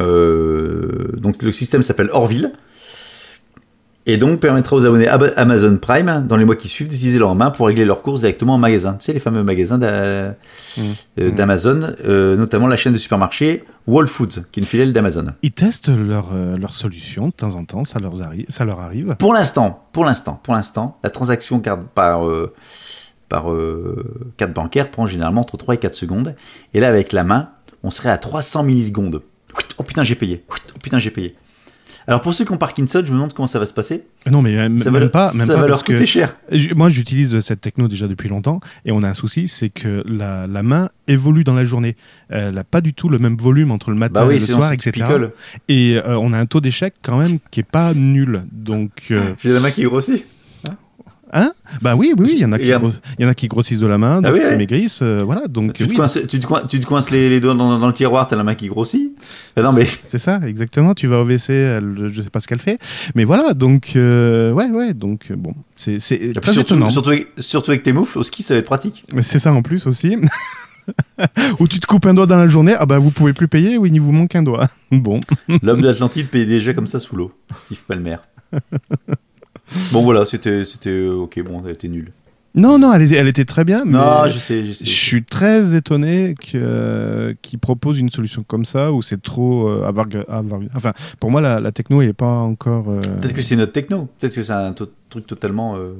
[0.00, 2.52] Euh, donc le système s'appelle Orville.
[4.04, 7.36] Et donc permettra aux abonnés Ab- Amazon Prime, dans les mois qui suivent, d'utiliser leurs
[7.36, 8.94] mains pour régler leurs courses directement en magasin.
[8.94, 10.34] Tu sais, les fameux magasins d'a- euh,
[11.30, 15.26] d'Amazon, euh, notamment la chaîne de supermarchés Whole Foods, qui est une filiale d'Amazon.
[15.44, 18.80] Ils testent leur, euh, leur solution de temps en temps, ça leur, arri- ça leur
[18.80, 19.14] arrive.
[19.20, 22.52] Pour l'instant, pour l'instant, pour l'instant, la transaction carte par, euh,
[23.28, 26.34] par euh, carte bancaire prend généralement entre 3 et 4 secondes.
[26.74, 27.50] Et là, avec la main,
[27.84, 29.22] on serait à 300 millisecondes.
[29.78, 30.44] Oh putain, j'ai payé.
[30.50, 31.34] Oh putain, j'ai payé.
[32.08, 34.02] Alors pour ceux qui ont Parkinson, je me demande comment ça va se passer.
[34.28, 35.92] Non, mais euh, m- Ça même va, pas, même ça pas va leur parce que
[35.92, 36.34] coûter cher.
[36.74, 40.48] Moi, j'utilise cette techno déjà depuis longtemps et on a un souci, c'est que la,
[40.48, 41.94] la main évolue dans la journée.
[42.28, 44.46] Elle n'a pas du tout le même volume entre le matin Bah oui, et le
[44.46, 45.06] soir, etc.
[45.68, 48.42] Et euh, on a un taux d'échec quand même qui est pas nul.
[48.50, 50.24] Donc, euh, J'ai la main qui grossit.
[51.32, 51.52] Hein?
[51.80, 53.48] Bah oui, oui, oui, il y en a qui, gros- il y en a qui
[53.48, 54.56] grossissent de la main, d'autres oui, qui ouais.
[54.56, 55.46] maigrissent, euh, voilà.
[55.48, 57.78] Donc Tu te, oui, coinces, tu, te coinces, tu te coinces les, les doigts dans,
[57.78, 59.12] dans le tiroir, t'as la main qui grossit.
[59.56, 60.94] Ah non mais c'est ça, exactement.
[60.94, 62.78] Tu vas au WC, elle, je sais pas ce qu'elle fait,
[63.14, 63.54] mais voilà.
[63.54, 64.94] Donc euh, ouais, ouais.
[64.94, 66.90] Donc euh, bon, c'est c'est très surtout, étonnant.
[66.90, 69.04] surtout, avec, surtout avec tes moufles, au ski ça va être pratique.
[69.14, 70.16] Mais C'est ça en plus aussi.
[71.60, 73.78] Ou tu te coupes un doigt dans la journée, ah bah vous pouvez plus payer,
[73.78, 74.68] oui, il vous manque un doigt.
[74.90, 75.20] Bon.
[75.62, 77.32] L'homme de l'Atlantide payait déjà comme ça sous l'eau.
[77.64, 78.16] Steve Palmer.
[79.92, 82.10] bon voilà, c'était c'était euh, ok, bon, elle était nulle.
[82.54, 84.84] Non, non, elle était, elle était très bien, mais Non, je sais, je sais.
[84.84, 89.86] je suis très étonné que- qu'ils proposent une solution comme ça où c'est trop euh,
[89.86, 92.90] avoir, avoir- Enfin, pour moi, la, la techno n'est pas encore.
[92.90, 94.06] euh, Peut-être que c'est notre techno.
[94.18, 95.94] Peut-être que c'est un truc totalement euh,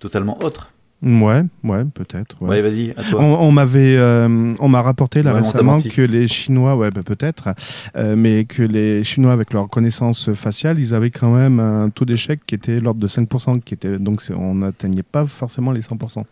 [0.00, 0.72] totalement autre.
[1.00, 2.36] Ouais, ouais, peut-être.
[2.42, 2.48] ouais.
[2.48, 3.20] Ouais, vas-y, à toi.
[3.22, 7.02] On, on m'avait, euh, on m'a rapporté là Ouais, récemment que les Chinois, ouais, bah,
[7.04, 7.50] peut-être,
[7.94, 12.04] euh, mais que les Chinois avec leur connaissance faciale, ils avaient quand même un taux
[12.04, 16.24] d'échec qui était l'ordre de 5%, qui était donc on n'atteignait pas forcément les 100%.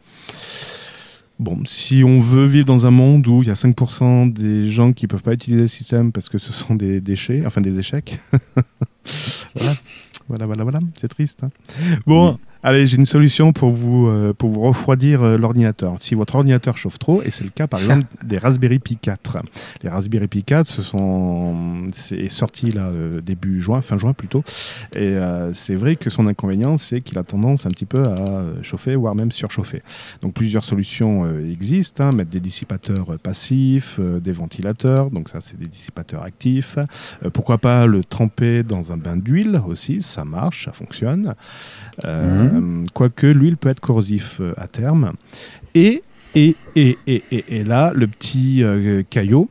[1.39, 4.93] Bon, si on veut vivre dans un monde où il y a 5% des gens
[4.93, 8.19] qui peuvent pas utiliser le système parce que ce sont des déchets, enfin des échecs,
[9.55, 9.75] voilà,
[10.29, 11.45] voilà, voilà, voilà, c'est triste.
[11.45, 11.51] hein.
[12.07, 12.39] Bon.
[12.67, 15.97] Allez, j'ai une solution pour vous, euh, pour vous refroidir euh, l'ordinateur.
[16.01, 19.39] Si votre ordinateur chauffe trop, et c'est le cas par exemple des Raspberry Pi 4.
[19.83, 24.43] Les Raspberry Pi 4, ce sont, c'est sorti là euh, début juin, fin juin plutôt,
[24.95, 28.43] et euh, c'est vrai que son inconvénient, c'est qu'il a tendance un petit peu à
[28.63, 29.83] chauffer, voire même surchauffer.
[30.23, 35.59] Donc plusieurs solutions existent, hein, mettre des dissipateurs passifs, euh, des ventilateurs, donc ça c'est
[35.59, 36.79] des dissipateurs actifs.
[37.25, 41.35] Euh, pourquoi pas le tremper dans un bain d'huile aussi, ça marche, ça fonctionne.
[42.57, 45.13] Euh, Quoique l'huile peut être corrosif euh, à terme.
[45.75, 46.03] Et,
[46.35, 49.49] et, et, et, et, et là, le petit euh, Caillot,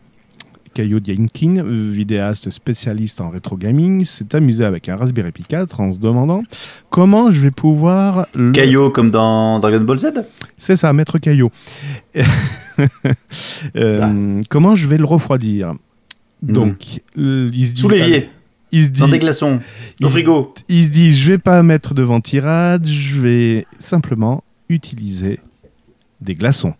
[0.74, 5.94] Caillot Diankin, vidéaste spécialiste en rétro gaming, s'est amusé avec un Raspberry Pi 4 en
[5.94, 6.44] se demandant
[6.90, 8.52] comment je vais pouvoir le...
[8.52, 10.08] Caillot comme dans Dragon Ball Z?
[10.58, 11.52] C'est ça, Maître Caillot.
[13.78, 15.76] Euh, Comment je vais le refroidir?
[16.42, 17.82] Donc, euh, il se dit...
[17.82, 18.30] Sous l'évier,
[18.76, 19.00] Il se dit...
[19.02, 19.60] dans des glaçons,
[20.04, 20.54] au frigo.
[20.68, 25.40] il se dit je vais pas mettre de ventirad, je vais simplement utiliser
[26.22, 26.74] des glaçons.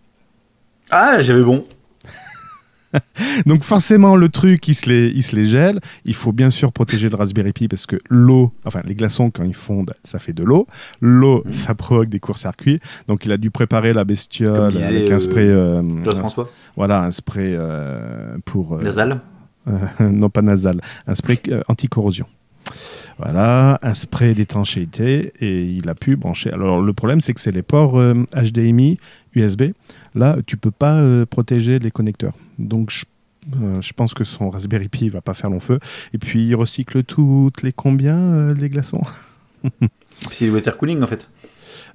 [0.90, 1.64] Ah, j'avais bon.
[3.46, 5.80] Donc forcément, le truc, il se, les, il se les gèle.
[6.04, 9.44] Il faut bien sûr protéger le Raspberry Pi parce que l'eau, enfin les glaçons, quand
[9.44, 10.66] ils fondent, ça fait de l'eau.
[11.00, 11.52] L'eau, Mhm.
[11.52, 12.80] ça provoque des courts-circuits.
[13.08, 15.48] Donc il a dû préparer la bestiole avec euh, un spray...
[15.48, 18.74] euh, Claude François, voilà, un spray euh, pour...
[18.76, 19.20] euh, nasal.
[20.00, 22.26] Non pas nasal, un spray euh, anti-corrosion.
[23.18, 26.50] Voilà, un spray d'étanchéité et il a pu brancher.
[26.50, 28.98] Alors le problème c'est que c'est les ports euh, HDMI,
[29.34, 29.72] USB.
[30.14, 32.34] Là, tu peux pas euh, protéger les connecteurs.
[32.58, 33.04] Donc je,
[33.62, 35.78] euh, je pense que son Raspberry Pi va pas faire long feu.
[36.12, 39.02] Et puis il recycle toutes les combien euh, les glaçons?
[40.30, 41.28] C'est le water cooling en fait.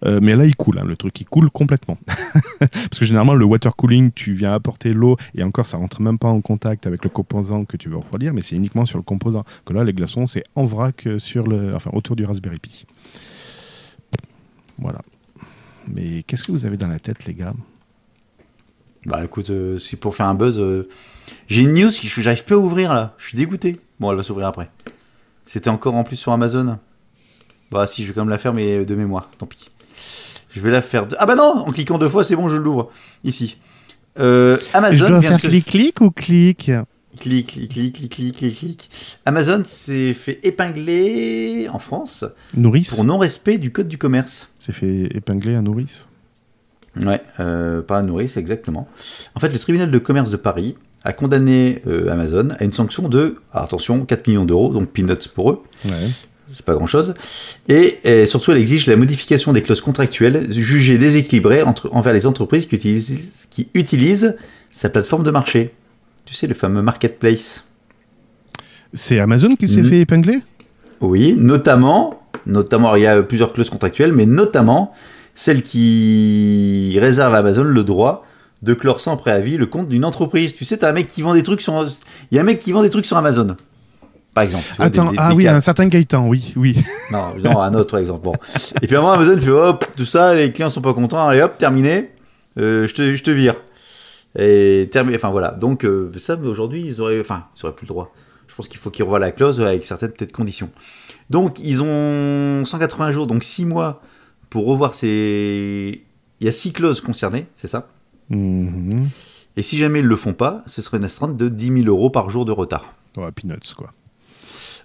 [0.04, 1.98] Euh, mais là, il coule, hein, le truc, il coule complètement.
[2.60, 6.18] Parce que généralement, le water cooling, tu viens apporter l'eau et encore, ça rentre même
[6.18, 9.04] pas en contact avec le composant que tu veux refroidir, mais c'est uniquement sur le
[9.04, 9.44] composant.
[9.66, 12.86] Que là, les glaçons, c'est en vrac euh, sur le, enfin, autour du Raspberry Pi.
[14.80, 15.00] Voilà.
[15.88, 17.54] Mais qu'est-ce que vous avez dans la tête, les gars?
[19.06, 20.60] Bah écoute, euh, c'est pour faire un buzz.
[20.60, 20.88] euh,
[21.48, 23.16] J'ai une news que j'arrive pas à ouvrir là.
[23.18, 23.76] Je suis dégoûté.
[24.00, 24.70] Bon, elle va s'ouvrir après.
[25.46, 26.78] C'était encore en plus sur Amazon.
[27.72, 29.30] Bah si, je vais quand même la faire, mais de mémoire.
[29.38, 29.70] Tant pis.
[30.54, 31.08] Je vais la faire.
[31.08, 31.16] De...
[31.20, 32.92] Ah bah non En cliquant deux fois, c'est bon, je l'ouvre.
[33.24, 33.58] Ici.
[34.20, 34.96] Euh, Amazon.
[35.08, 36.72] Je dois faire se- clic-clic ou clic
[37.20, 38.90] Clic, clic, clic, clic, clic, clic, clic.
[39.26, 42.24] Amazon s'est fait épingler en France
[42.56, 44.50] Nourrice pour non-respect du code du commerce.
[44.60, 46.08] C'est fait épingler à nourrice.
[47.02, 48.88] Ouais, euh, par la nourrice, exactement.
[49.36, 53.08] En fait, le tribunal de commerce de Paris a condamné euh, Amazon à une sanction
[53.10, 55.92] de, ah, attention, 4 millions d'euros, donc peanuts pour eux, Ouais.
[56.54, 57.14] C'est pas grand chose.
[57.70, 62.26] Et, et surtout, elle exige la modification des clauses contractuelles jugées déséquilibrées entre, envers les
[62.28, 64.36] entreprises qui utilisent, qui utilisent
[64.72, 65.74] sa plateforme de marché.
[66.26, 67.66] Tu sais, le fameux marketplace.
[68.94, 69.90] C'est Amazon qui s'est Mhm.
[69.90, 70.40] fait épingler?
[71.00, 74.94] Oui, notamment, notamment, il y a plusieurs clauses contractuelles, mais notamment
[75.34, 78.26] celle qui réserve à Amazon le droit
[78.62, 80.54] de clore sans préavis le compte d'une entreprise.
[80.54, 81.88] Tu sais, t'as un mec qui vend des trucs sur,
[82.32, 83.56] il y a un mec qui vend des trucs sur Amazon,
[84.34, 84.64] par exemple.
[84.78, 86.78] vois, Attends, des- des- ah des oui, un certain Gaëtan, oui, oui.
[87.12, 88.24] Non, non, un autre, par exemple.
[88.24, 88.34] Bon.
[88.82, 91.28] Et puis à un moment, Amazon fait hop, tout ça, les clients sont pas contents,
[91.28, 92.12] allez hop, terminé,
[92.58, 93.56] euh, je, te, je te vire.
[94.38, 95.52] Et terminé, enfin voilà.
[95.52, 98.14] Donc euh, ça, aujourd'hui, ils auraient, enfin, ils auraient plus le droit.
[98.48, 100.70] Je pense qu'il faut qu'ils revoient la clause avec certaines peut-être conditions.
[101.30, 104.02] Donc ils ont 180 jours, donc 6 mois
[104.50, 106.04] pour revoir ces.
[106.40, 107.88] Il y a 6 clauses concernées, c'est ça
[108.30, 109.10] Mhm.
[109.58, 112.10] Et si jamais ils le font pas, ce serait une astreinte de 10 000 euros
[112.10, 112.94] par jour de retard.
[113.18, 113.92] Ouais, peanuts, quoi.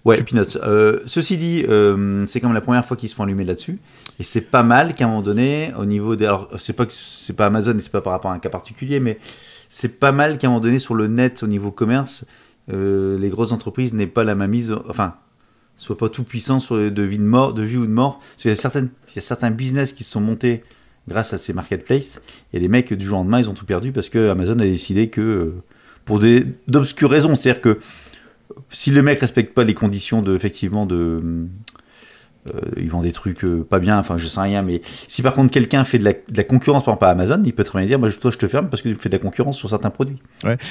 [0.07, 0.25] Ouais.
[0.63, 3.81] Euh, ceci dit, euh, c'est comme la première fois qu'ils se font allumer là-dessus,
[4.21, 7.33] et c'est pas mal qu'à un moment donné, au niveau des, alors c'est pas c'est
[7.33, 9.19] pas Amazon, et c'est pas par rapport à un cas particulier, mais
[9.69, 12.25] c'est pas mal qu'à un moment donné sur le net, au niveau commerce,
[12.73, 15.17] euh, les grosses entreprises n'aient pas la mainmise, enfin,
[15.75, 18.21] soient pas tout puissants sur de vie de mort, de vie ou de mort.
[18.21, 20.63] Parce qu'il y a certaines, il y a certains business qui se sont montés
[21.09, 22.21] grâce à ces marketplaces,
[22.53, 24.67] et les mecs du jour au lendemain, ils ont tout perdu parce que Amazon a
[24.67, 25.55] décidé que euh,
[26.05, 27.81] pour des d'obscures raisons, c'est-à-dire que
[28.71, 31.49] si le mec respecte pas les conditions de effectivement de
[32.55, 35.35] euh, ils vendent des trucs euh, pas bien, enfin je sais rien, mais si par
[35.35, 37.99] contre quelqu'un fait de la, concurrence par exemple à Amazon, il peut très bien dire
[37.99, 40.19] bah, toi je te ferme parce que tu fais de la concurrence sur certains produits.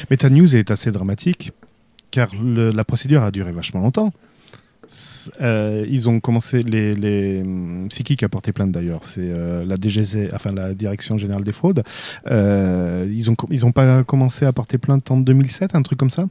[0.10, 1.52] Mais ta news est assez dramatique,
[2.12, 4.12] car la procédure a duré vachement longtemps.
[5.42, 7.44] Euh, ils ont commencé les, les
[7.90, 9.78] c'est qui qui a porté plainte d'ailleurs c'est euh, la
[10.36, 11.82] enfin la direction générale des fraudes
[12.30, 16.28] ils ont ils ont pas commencé à porter plainte en 2007 un truc comme ça?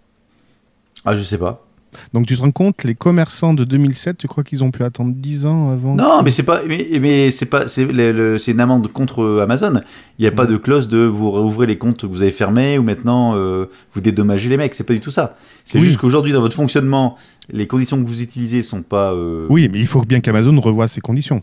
[1.04, 1.64] Ah je sais pas.
[2.12, 5.12] donc tu te rends compte les commerçants de 2007 tu crois qu'ils ont pu attendre
[5.14, 9.40] 10 ans avant Non, mais c'est pas, mais, mais c'est pas, c'est une amende contre
[9.42, 9.80] Amazon.
[10.18, 12.78] Il n'y a pas de clause de vous rouvrez les comptes que vous avez fermés
[12.78, 14.74] ou maintenant euh, vous dédommagez les mecs.
[14.74, 15.36] C'est pas du tout ça.
[15.64, 15.84] C'est Oui.
[15.84, 17.16] juste qu'aujourd'hui dans votre fonctionnement,
[17.50, 19.12] les conditions que vous utilisez sont pas.
[19.12, 21.42] euh, oui mais il faut bien qu'Amazon revoie ses conditions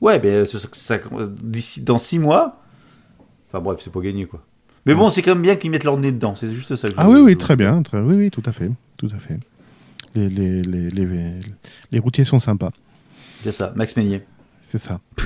[0.00, 0.98] Ouais, mais ça,
[1.82, 2.56] dans six mois.
[3.48, 4.40] Enfin bref, c'est pas gagné quoi.
[4.90, 6.34] Mais bon, c'est quand même bien qu'ils mettent leur nez dedans.
[6.36, 6.86] C'est juste ça.
[6.88, 9.18] que je- ah oui oui très bien très, oui oui tout à fait tout à
[9.18, 9.38] fait
[10.14, 11.38] les, les, les, les,
[11.92, 12.70] les routiers sont sympas
[13.44, 14.22] C'est ça, Max Meignier.
[14.62, 15.00] C'est ça.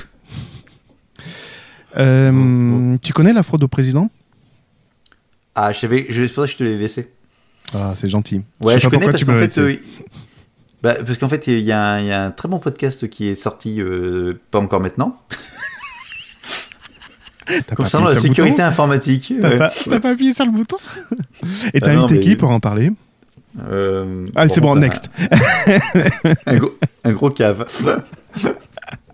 [1.96, 4.10] Euh, Tu connais la fraude au président?
[5.54, 7.12] Ah, je savais, je c'est pour ça que je te l'ai laissé.
[7.72, 8.42] Ah, c'est gentil.
[8.60, 9.76] Ouais, je, connais parce qu'en fait, euh,
[10.82, 13.08] bah, parce qu'en fait, il y, a un- il y a un très bon podcast
[13.08, 15.16] qui est sorti, euh, pas encore maintenant,
[17.76, 19.32] concernant la sécurité informatique.
[19.40, 20.00] T'as Ouais.
[20.00, 20.76] pas, appuyé sur le bouton
[21.72, 22.90] Et t'as Ah invité qui pour en parler
[23.70, 25.10] Euh, Allez, c'est bon, next.
[25.18, 26.70] Un, un gros,
[27.04, 27.66] un gros cave.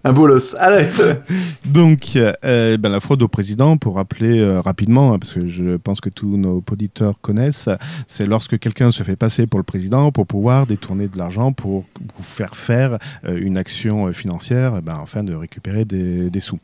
[0.03, 0.57] Un bolos.
[0.59, 0.87] Allez.
[1.67, 5.77] Donc, euh, ben, la fraude au président, pour rappeler euh, rapidement, hein, parce que je
[5.77, 7.69] pense que tous nos auditeurs connaissent,
[8.07, 11.85] c'est lorsque quelqu'un se fait passer pour le président pour pouvoir détourner de l'argent pour
[12.17, 16.59] vous faire faire euh, une action financière, eh ben, afin de récupérer des, des sous.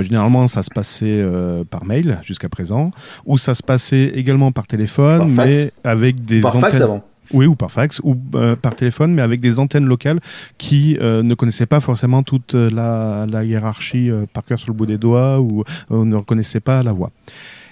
[0.00, 1.22] Généralement, ça se passait
[1.68, 2.90] par mail jusqu'à présent,
[3.26, 5.56] ou ça se passait également par téléphone, Par fax.
[5.56, 6.82] mais avec des Par fax antennes.
[6.82, 7.04] avant.
[7.32, 10.20] Oui, ou par fax, ou euh, par téléphone, mais avec des antennes locales
[10.58, 14.74] qui euh, ne connaissaient pas forcément toute euh, la, la hiérarchie par cœur sur le
[14.74, 17.10] bout des doigts, ou ne reconnaissaient pas la voix.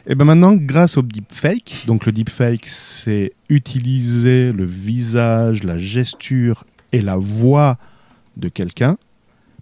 [0.06, 6.64] Et ben maintenant, grâce au deepfake, donc le deepfake, c'est utiliser le visage, la gesture
[6.92, 7.76] et la voix
[8.36, 8.96] de quelqu'un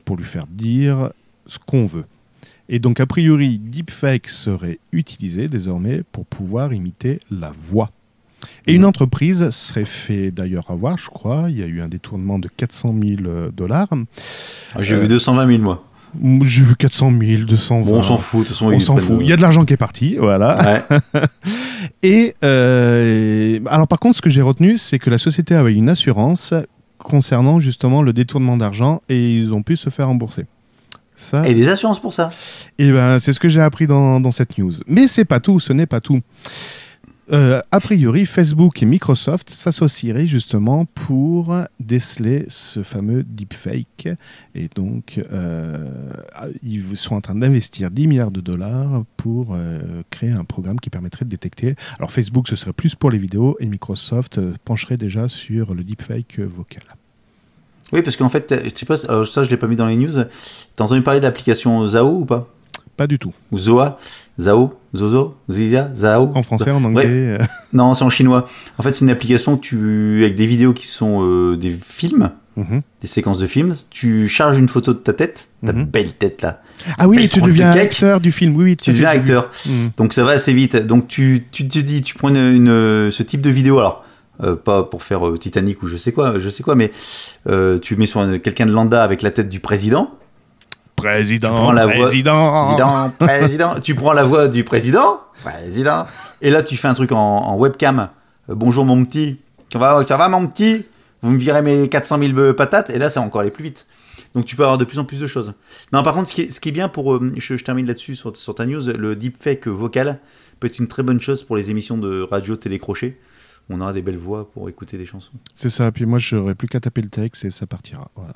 [0.05, 1.11] pour lui faire dire
[1.47, 2.05] ce qu'on veut.
[2.69, 7.91] Et donc, a priori, deepfake serait utilisé désormais pour pouvoir imiter la voix.
[8.67, 11.47] Et une entreprise serait fait d'ailleurs avoir, je crois.
[11.51, 13.89] Il y a eu un détournement de 400 000 dollars.
[14.75, 15.85] Ah, J'ai Euh, vu 220 000 moi.
[16.45, 17.91] J'ai vu 400 000, 220.
[17.91, 18.41] Bon, on s'en fout.
[18.41, 19.19] De toute façon, On s'en fout.
[19.21, 20.83] Il y a de l'argent qui est parti, voilà.
[20.91, 21.21] Ouais.
[22.03, 25.89] Et euh, alors par contre, ce que j'ai retenu, c'est que la société avait une
[25.89, 26.55] assurance
[26.99, 30.47] concernant justement le détournement d'argent et ils ont pu se faire rembourser.
[31.19, 32.31] Ça, Et des assurances pour ça?
[32.79, 34.73] et ben, c'est ce que j'ai appris dans, dans cette news.
[34.87, 36.21] Mais c'est pas tout, ce n'est pas tout.
[37.33, 44.09] Euh, a priori, Facebook et Microsoft s'associeraient justement pour déceler ce fameux deepfake.
[44.55, 45.89] Et donc, euh,
[46.63, 50.89] ils sont en train d'investir 10 milliards de dollars pour euh, créer un programme qui
[50.89, 51.75] permettrait de détecter.
[51.99, 56.39] Alors, Facebook, ce serait plus pour les vidéos et Microsoft pencherait déjà sur le deepfake
[56.39, 56.83] vocal.
[57.93, 59.97] Oui, parce qu'en fait, je sais pas, alors ça je l'ai pas mis dans les
[59.97, 60.13] news.
[60.75, 62.49] T'as entendu parler de l'application Zao ou pas?
[62.97, 63.33] Pas du tout.
[63.53, 63.99] Ou Zoa?
[64.39, 67.05] Zao Zozo Zizia Zao En français, en anglais.
[67.07, 67.39] euh,
[67.73, 68.47] Non, c'est en chinois.
[68.79, 72.83] En fait, c'est une application tu, avec des vidéos qui sont euh, des films, mhm.
[73.01, 73.75] des séquences de films.
[73.91, 75.85] Tu charges une photo de ta tête, ta Mhm.
[75.87, 76.61] belle tête là.
[76.99, 78.55] Ah oui, tu deviens acteur du film.
[78.57, 79.51] Oui, oui, Tu deviens acteur.
[79.67, 79.91] Mhm.
[79.97, 80.77] Donc ça va assez vite.
[80.77, 84.05] Donc tu, tu te dis, tu prends une, une- ce type de vidéo, alors
[84.43, 86.93] euh, pas pour faire euh, Titanic ou je sais quoi, je sais quoi, mais
[87.49, 90.11] euh, tu mets sur un- quelqu'un de lambda avec la tête du président.
[91.07, 92.65] Président, Tu prends la voix- président.
[92.65, 93.81] Président, président.
[93.81, 96.07] tu prends la voix du président, président,
[96.43, 98.09] et là tu fais un truc en, en webcam.
[98.51, 99.39] Euh, bonjour mon petit,
[99.73, 100.85] ça va, ça va mon petit?
[101.23, 103.87] Vous me virez mes 400 000 patates, et là ça va encore aller plus vite.
[104.35, 105.55] Donc tu peux avoir de plus en plus de choses.
[105.93, 107.87] Non, par contre, ce qui est, ce qui est bien pour, euh, je, je termine
[107.87, 110.19] là-dessus sur, sur ta news, le deepfake vocal
[110.61, 113.19] peut être une très bonne chose pour les émissions de radio télécrochet.
[113.71, 115.33] On aura des belles voix pour écouter des chansons.
[115.55, 118.09] C'est ça, puis moi je n'aurai plus qu'à taper le texte et ça partira.
[118.15, 118.33] Voilà,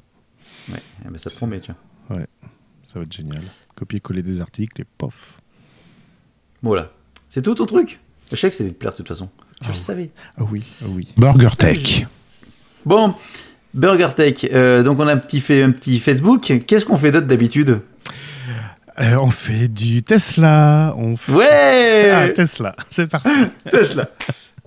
[0.72, 1.76] Ouais, eh ben, ça te promet, tiens.
[2.92, 3.42] Ça va être génial.
[3.76, 5.36] Copier-coller des articles et pof.
[6.62, 6.90] Voilà.
[7.28, 8.00] C'est tout ton truc?
[8.30, 9.28] Je sais que c'est de te plaire de toute façon.
[9.60, 9.78] Je Ah le ouais.
[9.78, 10.10] savais.
[10.38, 11.06] Ah oui, ah oui.
[11.16, 12.06] Burger Tech.
[12.84, 13.14] Bon,
[13.74, 16.52] Burger Tech, euh, donc on a un petit, fait, un petit Facebook.
[16.66, 17.80] Qu'est-ce qu'on fait d'autre d'habitude?
[18.98, 20.92] Euh, on fait du Tesla.
[20.96, 21.32] On fait...
[21.32, 23.28] Ouais Ah, Tesla, c'est parti.
[23.70, 24.08] Tesla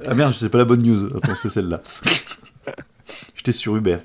[0.08, 1.06] Ah merde, c'est pas la bonne news.
[1.18, 1.82] Attends, c'est celle-là.
[3.36, 3.98] J'étais sur Uber.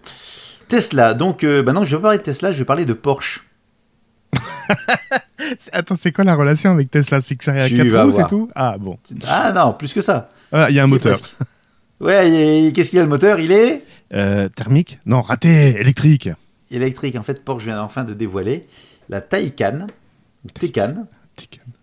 [0.67, 2.93] Tesla, donc euh, bah non, je vais pas parler de Tesla, je vais parler de
[2.93, 3.45] Porsche.
[5.73, 7.21] Attends, c'est quoi la relation avec Tesla?
[7.21, 8.49] C'est que ça à Tu 4 vas roues, c'est tout?
[8.55, 8.99] Ah bon.
[9.27, 10.31] Ah non, plus que ça.
[10.53, 11.19] Ah, Il y a un moteur.
[11.19, 11.35] presque-
[12.01, 13.41] Ouais, qu'est-ce qu'il a le moteur?
[13.41, 13.85] Il est?
[14.15, 15.01] Euh, thermique?
[15.07, 16.29] Non, raté, électrique.
[16.71, 17.17] électrique.
[17.17, 18.67] En fait, Porsche vient enfin de dévoiler
[19.09, 19.87] la Taycan,
[20.45, 21.07] ou Taycan,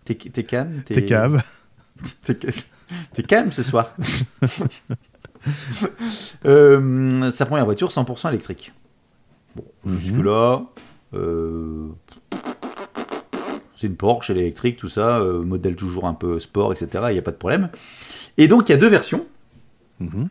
[0.04, 0.94] Taycan, Tay-
[3.14, 3.94] T'es calme ce soir.
[6.44, 8.72] Euh, sa première voiture 100% électrique.
[9.54, 9.98] Bon, Mhm.
[10.00, 10.62] jusque-là,
[11.14, 11.86] euh,
[13.76, 17.04] c'est une Porsche, elle est électrique, tout ça, euh, modèle toujours un peu sport, etc.
[17.10, 17.68] Il n'y a pas de problème.
[18.38, 19.24] Et donc, il y a deux versions.
[20.00, 20.28] Mhm.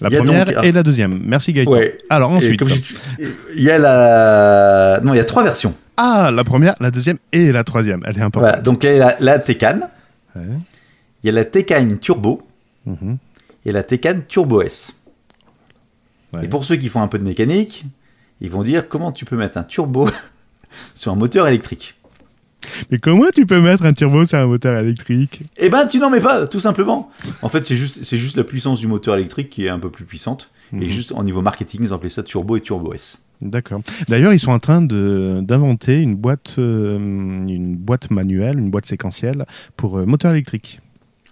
[0.00, 1.20] La première donc- et la deuxième.
[1.24, 1.70] Merci Gaëtan.
[1.70, 1.98] Ouais.
[2.10, 2.60] Alors ensuite.
[3.56, 5.00] Il y a la.
[5.02, 5.74] Non, il y a trois versions.
[5.96, 8.02] Ah, la première, la deuxième et la troisième.
[8.06, 8.50] Elle est importante.
[8.50, 9.80] Voilà, donc il y a la, la Taycan,
[10.34, 10.42] Ouais.
[11.22, 12.42] il y a la Taycan Turbo
[12.86, 13.18] Mhm.
[13.66, 14.92] et la Taycan Turbo S.
[16.32, 16.44] Ouais.
[16.44, 17.84] Et pour ceux qui font un peu de mécanique,
[18.40, 20.08] ils vont dire comment tu peux mettre un turbo
[20.96, 21.94] sur un moteur électrique?
[22.90, 26.10] Mais comment tu peux mettre un turbo sur un moteur électrique Eh ben, tu n'en
[26.10, 27.10] mets pas, tout simplement.
[27.42, 29.90] En fait, c'est juste, c'est juste la puissance du moteur électrique qui est un peu
[29.90, 30.50] plus puissante.
[30.72, 30.88] Et Mhm.
[30.88, 33.18] juste au niveau marketing, ils ont appelé ça turbo et turbo S.
[33.42, 33.80] D'accord.
[34.08, 39.44] D'ailleurs, ils sont en train d'inventer une boîte, euh, une boîte manuelle, une boîte séquentielle
[39.76, 40.80] pour euh, moteur électrique.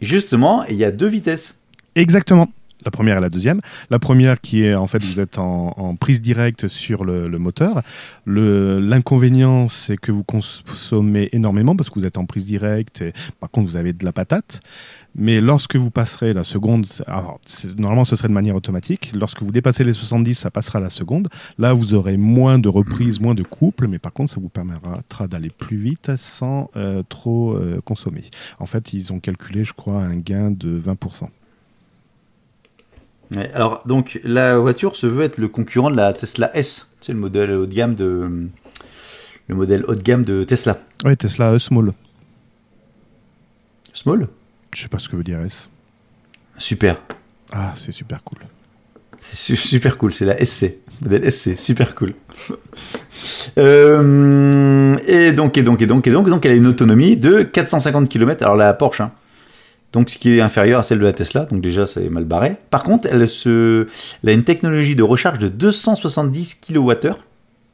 [0.01, 1.61] Justement, il y a deux vitesses.
[1.95, 2.49] Exactement.
[2.85, 3.61] La première et la deuxième.
[3.91, 7.83] La première qui est en fait vous êtes en, prise directe sur le, moteur.
[8.27, 13.51] L'inconvénient c'est que vous consommez énormément parce que vous êtes en prise directe et par
[13.51, 14.61] contre vous avez de la patate.
[15.15, 16.87] Mais lorsque vous passerez la seconde,
[17.77, 19.13] normalement ce serait de manière automatique.
[19.15, 21.29] Lorsque vous dépassez les 70, ça passera à la seconde.
[21.59, 25.29] Là, vous aurez moins de reprises, moins de couples, mais par contre, ça vous permettra
[25.29, 28.25] d'aller plus vite sans euh, trop euh, consommer.
[28.59, 31.29] En fait, ils ont calculé, je crois, un gain de 20%.
[33.37, 36.91] Ouais, alors, donc, la voiture se veut être le concurrent de la Tesla S.
[37.01, 38.49] C'est le modèle haut de gamme de.
[39.49, 40.79] Le modèle haut de gamme de Tesla.
[41.05, 41.93] Oui, Tesla Small.
[43.93, 44.29] Small?
[44.75, 45.69] Je sais pas ce que veut dire S.
[46.59, 47.01] Super.
[47.53, 48.39] Ah, c'est super cool.
[49.19, 50.79] C'est su- super cool, c'est la SC.
[51.03, 52.15] Modèle SC, super cool.
[53.59, 57.43] Euh, et donc, et donc, et donc, et donc, donc, elle a une autonomie de
[57.43, 58.43] 450 km.
[58.43, 59.13] Alors la Porsche, hein.
[59.93, 62.57] Donc ce qui est inférieur à celle de la Tesla, donc déjà c'est mal barré.
[62.71, 63.87] Par contre, elle, se,
[64.23, 67.11] elle a une technologie de recharge de 270 kWh,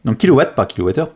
[0.05, 1.11] donc kilowatts par kilowattheure,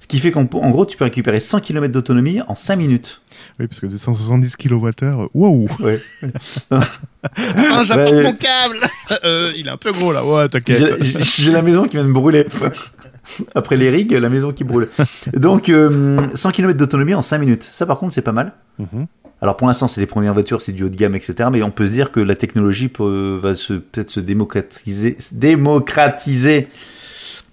[0.00, 3.20] ce qui fait qu'en en gros tu peux récupérer 100 km d'autonomie en 5 minutes.
[3.58, 6.00] Oui, parce que 270 kWh, wow Ouais.
[6.72, 8.22] Ah, j'apporte Ouais.
[8.24, 8.80] mon câble
[9.24, 11.02] Euh, Il est un peu gros là, ouais, t'inquiète.
[11.02, 12.46] J'ai la maison qui vient de brûler.
[13.54, 14.88] Après les rigs, la maison qui brûle.
[15.34, 17.68] Donc, euh, 100 km d'autonomie en 5 minutes.
[17.70, 18.52] Ça, par contre, c'est pas mal.
[18.78, 19.06] Mhm.
[19.42, 21.48] Alors, pour l'instant, c'est les premières voitures, c'est du haut de gamme, etc.
[21.50, 25.34] Mais on peut se dire que la technologie peut, va se, peut-être se démocratiser, se
[25.34, 26.68] démocratiser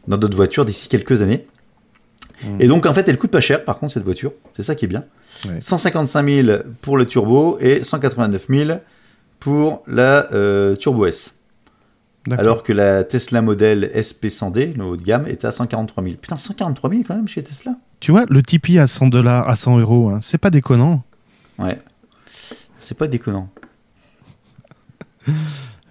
[0.08, 1.46] dans d'autres voitures d'ici quelques années.
[2.44, 2.62] Mhm.
[2.62, 4.34] Et donc, en fait, elle coûte pas cher, par contre, cette voiture.
[4.56, 5.06] C'est ça qui est bien.
[5.46, 5.60] Ouais.
[5.62, 8.80] 155 000 pour le turbo et 189 000
[9.40, 11.34] pour la euh, Turbo S.
[12.32, 16.16] Alors que la Tesla modèle SP100D, le haut de gamme, est à 143 000.
[16.18, 19.56] Putain, 143 000 quand même chez Tesla Tu vois, le Tipeee à 100 dollars, à
[19.56, 21.04] 100 euros, hein, c'est pas déconnant.
[21.60, 21.80] Ouais.
[22.80, 23.50] C'est pas déconnant.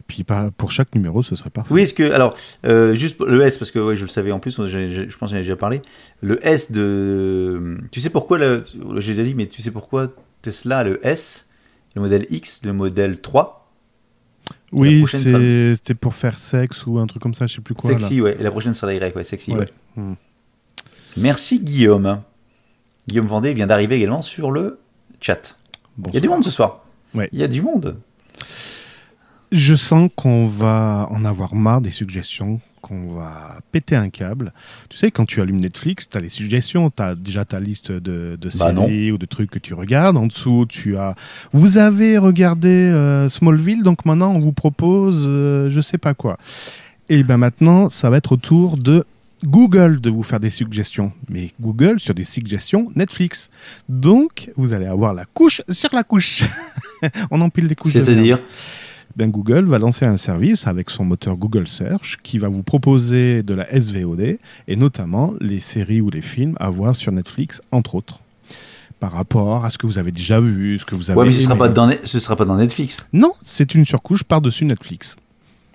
[0.07, 1.75] Puis pas- pour chaque numéro, ce serait parfait.
[1.75, 2.11] Oui, est-ce que.
[2.13, 5.17] Alors, euh, juste le S, parce que ouais, je le savais en plus, j'ai- je
[5.19, 5.83] pense que j'en ai déjà parlé.
[6.23, 7.77] Le S de.
[7.91, 8.39] Tu sais pourquoi,
[8.99, 10.13] j'ai déjà dit, mais tu sais pourquoi
[10.43, 11.49] Tesla a le S,
[11.97, 13.69] le modèle X, le modèle 3
[14.73, 17.91] La Oui, c'était pour faire sexe ou un truc comme ça, je sais plus quoi.
[17.91, 17.99] là.
[17.99, 18.37] Sexy, ouais.
[18.39, 19.59] Et la prochaine sera la Y, ouais, sexy, Ouais.
[19.61, 19.69] ouais.
[19.97, 20.15] Hmm.
[21.17, 22.21] Merci Guillaume.
[23.09, 24.79] Guillaume Vendée vient d'arriver également sur le
[25.21, 25.57] chat.
[26.09, 26.85] Il y a du monde ce soir.
[27.15, 27.29] Ouais.
[27.33, 27.97] Il y a du monde.
[29.53, 34.53] Je sens qu'on va en avoir marre des suggestions, qu'on va péter un câble.
[34.91, 37.93] Tu sais, quand tu allumes Netflix, tu as les suggestions, tu as déjà ta liste
[37.93, 40.17] de, de Bah séries ou de trucs que tu regardes.
[40.17, 41.15] En dessous, tu as...
[41.53, 46.39] Vous avez regardé euh, Smallville, donc maintenant on vous propose euh, je sais pas quoi.
[47.09, 49.05] Et ben maintenant, ça va être au tour de
[49.45, 51.13] Google de vous faire des suggestions.
[51.29, 53.51] Mais Google sur des suggestions Netflix.
[53.89, 56.45] Donc, vous allez avoir la couche sur la couche.
[57.31, 57.93] on empile les couches.
[57.93, 58.39] C'est-à-dire
[59.17, 63.43] ben Google va lancer un service avec son moteur Google Search qui va vous proposer
[63.43, 67.95] de la SVOD et notamment les séries ou les films à voir sur Netflix, entre
[67.95, 68.21] autres.
[69.01, 71.19] Par rapport à ce que vous avez déjà vu, ce que vous avez.
[71.19, 71.61] Ouais, mais ce sera, aimé.
[71.61, 73.07] pas dans, ce sera pas dans Netflix.
[73.15, 75.17] Non, c'est une surcouche par-dessus Netflix.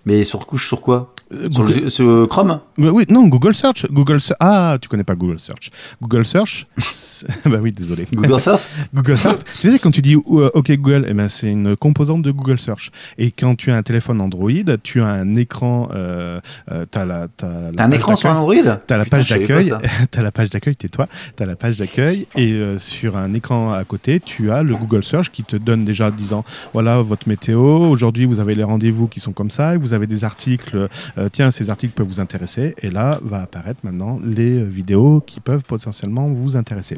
[0.06, 1.14] Mais sur couche sur quoi?
[1.52, 3.86] Sur, Google- le, sur Chrome Oui, non, Google Search.
[3.92, 5.70] Google Ah, tu connais pas Google Search.
[6.02, 6.66] Google Search.
[7.46, 8.08] bah oui, désolé.
[8.12, 8.62] Google Search
[8.94, 9.40] Google Search.
[9.62, 12.60] tu sais, quand tu dis euh, OK Google, eh ben, c'est une composante de Google
[12.60, 12.92] Search.
[13.18, 14.50] Et quand tu as un téléphone Android,
[14.84, 15.90] tu as un écran.
[15.94, 16.40] Euh,
[16.72, 18.30] euh, t'as la, t'as la T'as un écran sur.
[18.30, 18.56] Android
[18.88, 19.74] T'as la page d'accueil,
[20.12, 23.84] t'as la page d'accueil, tais-toi, t'as la page d'accueil et euh, sur un écran à
[23.84, 28.26] côté, tu as le Google Search qui te donne déjà disant voilà votre météo, aujourd'hui
[28.26, 30.88] vous avez les rendez-vous qui sont comme ça et vous avez des articles,
[31.22, 35.22] euh, tiens ces articles peuvent vous intéresser et là va apparaître maintenant les euh, vidéos
[35.22, 36.98] qui peuvent potentiellement vous intéresser.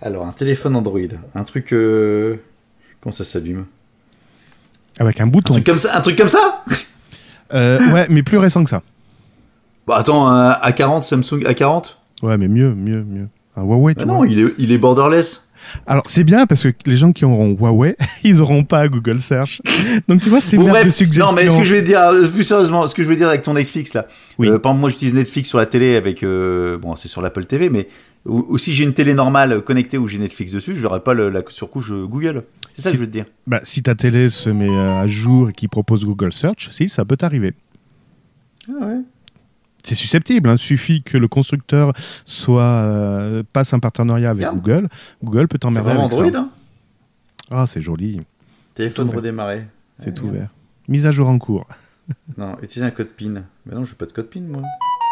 [0.00, 0.98] Alors, un téléphone Android.
[1.34, 1.72] Un truc.
[1.72, 2.36] euh,
[3.00, 3.66] Comment ça s'allume?
[4.98, 5.54] Avec un un bouton.
[5.54, 6.64] truc comme ça Un truc comme ça?
[7.54, 8.82] Euh, ouais, mais plus récent que ça.
[9.86, 13.28] Bah attends, un A40, Samsung A40 Ouais, mais mieux, mieux, mieux.
[13.56, 14.14] Un Huawei, tu Ah vois.
[14.14, 15.42] non, il est, il est borderless.
[15.86, 19.60] Alors c'est bien parce que les gens qui auront Huawei, ils auront pas Google Search.
[20.08, 21.26] Donc tu vois, c'est Bon, bref, de suggestions.
[21.26, 23.28] non, mais ce que je vais dire, euh, plus sérieusement, ce que je veux dire
[23.28, 24.06] avec ton Netflix là.
[24.38, 24.48] Oui.
[24.48, 26.22] Euh, par exemple, moi j'utilise Netflix sur la télé avec.
[26.22, 27.88] euh, bon, c'est sur l'Apple TV, mais.
[28.24, 31.12] Ou, ou si j'ai une télé normale connectée où j'ai Netflix dessus, je n'aurai pas
[31.12, 32.44] le- la surcouche euh, Google.
[32.76, 33.24] C'est ça Si- que je veux te dire.
[33.48, 37.04] Bah, si ta télé se met à jour et qu'il propose Google Search, si, ça
[37.04, 37.52] peut t'arriver.
[38.68, 39.00] Ah ouais.
[39.84, 41.92] C'est susceptible, il suffit que le constructeur
[42.24, 44.46] soit euh, passe un partenariat avec.
[44.48, 44.88] Google.
[45.24, 46.38] Google peut t'emmerder avec Android, ça.
[46.38, 46.48] hein
[47.50, 48.20] Ah, c'est joli,
[48.74, 49.66] Téléphone redémarré.
[49.98, 50.48] c'est Ouais, ouvert.
[50.88, 51.66] Mise à jour en cours.
[52.36, 53.44] Non, utiliser un code PIN.
[53.64, 54.62] Mais non, je n'ai pas de code PIN, moi.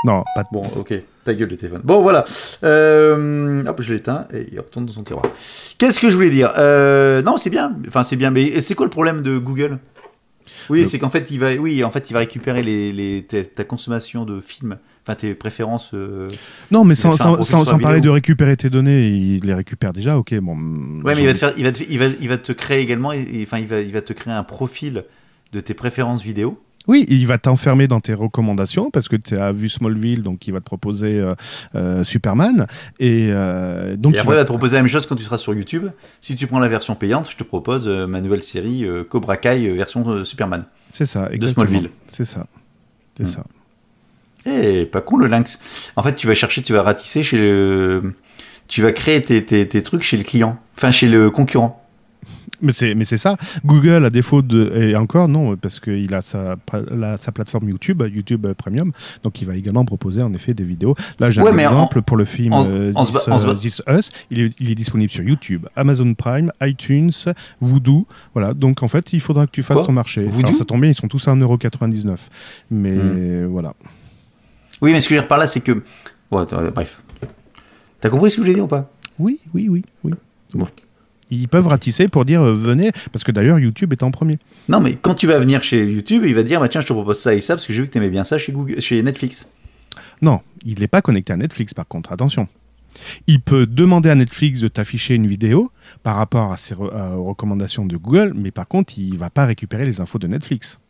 [0.04, 0.48] Non, pas de...
[0.52, 0.92] Bon, ok,
[1.24, 1.82] ta gueule le téléphone.
[1.84, 2.24] Bon, voilà.
[2.64, 5.24] Euh, hop, je l'éteins et il retourne dans son tiroir.
[5.78, 6.52] Qu'est-ce que je voulais dire?
[6.58, 7.74] Euh, Non, c'est bien.
[7.86, 8.30] Enfin, c'est bien.
[8.30, 9.78] Mais c'est quoi le problème de Google?
[10.68, 13.22] Oui, Le- c'est qu'en fait, il va, oui, en fait, il va récupérer les, les,
[13.22, 15.90] ta, ta consommation de films, enfin tes préférences.
[15.94, 16.28] euh,
[16.70, 17.16] Non, mais sans,
[17.78, 20.56] parler de récupérer tes données, il les récupère déjà, ok, bon.
[21.04, 22.80] Ouais, mais il va te faire, il va te, il va, il va te créer
[22.82, 25.04] également, enfin, il va, il va te créer un profil
[25.52, 26.58] de tes préférences vidéo.
[26.90, 30.52] Oui, il va t'enfermer dans tes recommandations parce que tu as vu Smallville, donc il
[30.52, 31.34] va te proposer euh,
[31.76, 32.66] euh, Superman.
[32.98, 35.22] Et euh, donc, et après, il va- va te proposer la même chose quand tu
[35.22, 35.86] seras sur YouTube.
[36.20, 40.24] Si tu prends la version payante, je te propose ma nouvelle série Cobra Kai version
[40.24, 40.64] Superman.
[40.88, 41.64] c'est ça, exactement.
[41.66, 41.90] Smallville.
[42.08, 42.46] C'est ça.
[43.16, 43.26] C'est Hmm.
[43.26, 43.44] ça.
[44.46, 45.58] Eh, pas con le lynx.
[45.96, 48.14] En fait, tu vas chercher, tu vas ratisser chez le,
[48.68, 51.79] tu vas créer tes, tes, tes trucs chez le client, enfin chez le concurrent.
[52.62, 53.36] Mais c'est, mais c'est ça.
[53.64, 54.70] Google, à défaut de.
[54.76, 56.56] Et encore, non, parce qu'il a sa,
[56.90, 58.92] la- sa plateforme YouTube, YouTube Premium.
[59.22, 60.94] Donc, il va également proposer, en effet, des vidéos.
[61.18, 64.10] Là, j'ai Ouais, un exemple pour le film en- euh, This, en ba- This Us.
[64.30, 67.12] Il est, il est disponible sur YouTube, Amazon Prime, iTunes,
[67.60, 68.06] Voodoo.
[68.34, 68.52] Voilà.
[68.52, 70.22] Donc, en fait, il faudra que tu fasses Quoi ton marché.
[70.24, 72.28] Voodoo Alors, ça tombe bien, ils sont tous à 1,99€.
[72.70, 73.46] Mais Hmm.
[73.46, 73.72] voilà.
[74.82, 75.82] Oui, mais ce que je veux dire par là, c'est que,
[76.30, 77.00] ouais, attends, bref.
[78.00, 78.90] T'as compris ce que je voulais dire ou pas?
[79.18, 80.12] Oui, oui, oui, oui.
[80.54, 80.66] Bon.
[81.30, 84.38] Ils peuvent ratisser pour dire euh, venez, parce que d'ailleurs, YouTube est en premier.
[84.68, 86.86] Non, mais quand tu vas venir chez YouTube, il va te dire, bah, tiens, je
[86.86, 88.80] te propose ça et ça parce que j'ai vu que t'aimais bien ça chez Google,
[88.80, 89.48] chez Netflix.
[90.22, 92.48] Non, il n'est pas connecté à Netflix par contre, attention.
[93.28, 95.70] Il peut demander à Netflix de t'afficher une vidéo
[96.02, 99.30] par rapport à ses re- euh, aux recommandations de Google, mais par contre, il va
[99.30, 100.80] pas récupérer les infos de Netflix.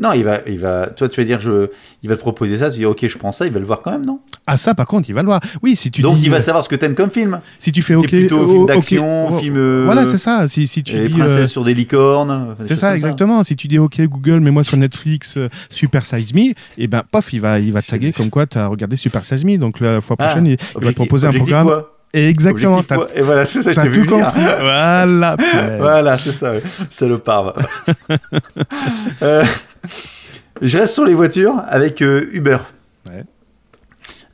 [0.00, 1.68] Non, il va, il va, toi, tu vas dire, je,
[2.02, 3.82] il va te proposer ça, tu dis, ok, je prends ça, il va le voir
[3.82, 4.20] quand même, non?
[4.46, 5.40] Ah ça, par contre, il va le voir.
[5.62, 7.40] Oui, si tu Donc, dis, il va euh, savoir ce que t'aimes comme film.
[7.58, 9.56] si tu fais T'es OK, plutôt oh, film d'action, oh, film.
[9.58, 10.48] euh, Voilà, c'est ça.
[10.48, 12.56] Si, si tu Les dis, princesses euh, sur des licornes.
[12.62, 13.44] c'est ça exactement.
[13.44, 17.32] Si tu dis OK Google, mets-moi sur Netflix euh, Super Size Me, et ben pof,
[17.34, 19.58] il va, il va taguer comme quoi tu as regardé Super Size Me.
[19.58, 21.66] Donc la fois Ah, prochaine, il, il va te proposer un programme.
[21.66, 21.96] quoi?
[22.12, 22.82] Exactement.
[22.82, 23.08] T'as quoi?
[23.14, 24.24] Et voilà, c'est ça, je t'as t'ai tout vu venir.
[24.26, 24.40] compris.
[24.60, 25.36] voilà.
[25.78, 26.54] Voilà, c'est ça,
[26.88, 27.54] salopard.
[29.22, 29.44] Euh,
[30.62, 32.58] je reste sur les voitures avec euh, Uber.
[33.08, 33.24] Ouais.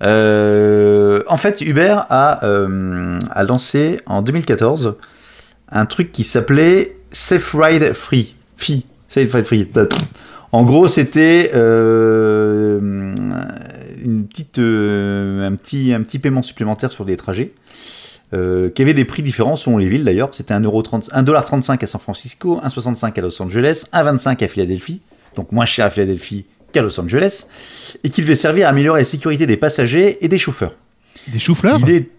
[0.02, 4.96] Euh, en fait, Uber a, euh, a lancé en 2014
[5.70, 8.34] un truc qui s'appelait Safe Ride Free.
[8.56, 8.84] Fee.
[9.08, 9.68] Safe Ride Free.
[10.52, 13.14] En gros, c'était une
[14.28, 17.52] petite, un, petit, un petit paiement supplémentaire sur des trajets.
[18.34, 20.30] euh, qui avait des prix différents selon les villes d'ailleurs.
[20.32, 25.00] C'était 1,30 1,35$ à San Francisco, 1,65$ à Los Angeles, 1,25$ à Philadelphie,
[25.36, 27.46] donc moins cher à Philadelphie qu'à Los Angeles,
[28.02, 30.74] et qui devait servir à améliorer la sécurité des passagers et des chauffeurs.
[31.28, 32.10] Des choux-fleurs L'idée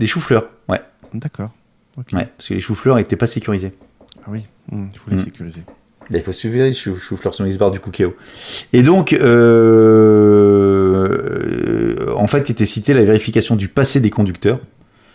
[0.00, 0.80] des choux-fleurs, ouais,
[1.14, 1.50] D'accord.
[1.96, 2.04] Ouais,
[2.36, 3.72] parce que les choux-fleurs n'étaient pas sécurisés.
[4.24, 5.24] Ah oui, hum, il faut les Mm.
[5.24, 5.60] sécuriser.
[6.10, 8.16] Là, Il faut suivre les chou- choux-fleurs sur les barres du cookéo.
[8.72, 9.16] Et donc, euh,
[12.08, 14.58] euh, en fait, était cité la vérification du passé des conducteurs,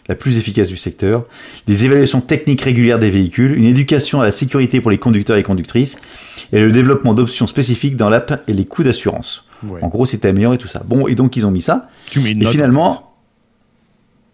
[0.08, 1.26] la plus efficace du secteur,
[1.66, 5.44] des évaluations techniques régulières des véhicules, une éducation à la sécurité pour les conducteurs et
[5.44, 5.98] conductrices,
[6.52, 9.46] et le développement d'options spécifiques dans l'app et les coûts d'assurance.
[9.64, 9.84] Ouais.
[9.84, 10.82] En gros, c'était amélioré tout ça.
[10.86, 11.90] Bon, et donc ils ont mis ça.
[12.10, 12.58] Tu mets une Et note, en fait.
[12.58, 13.14] finalement,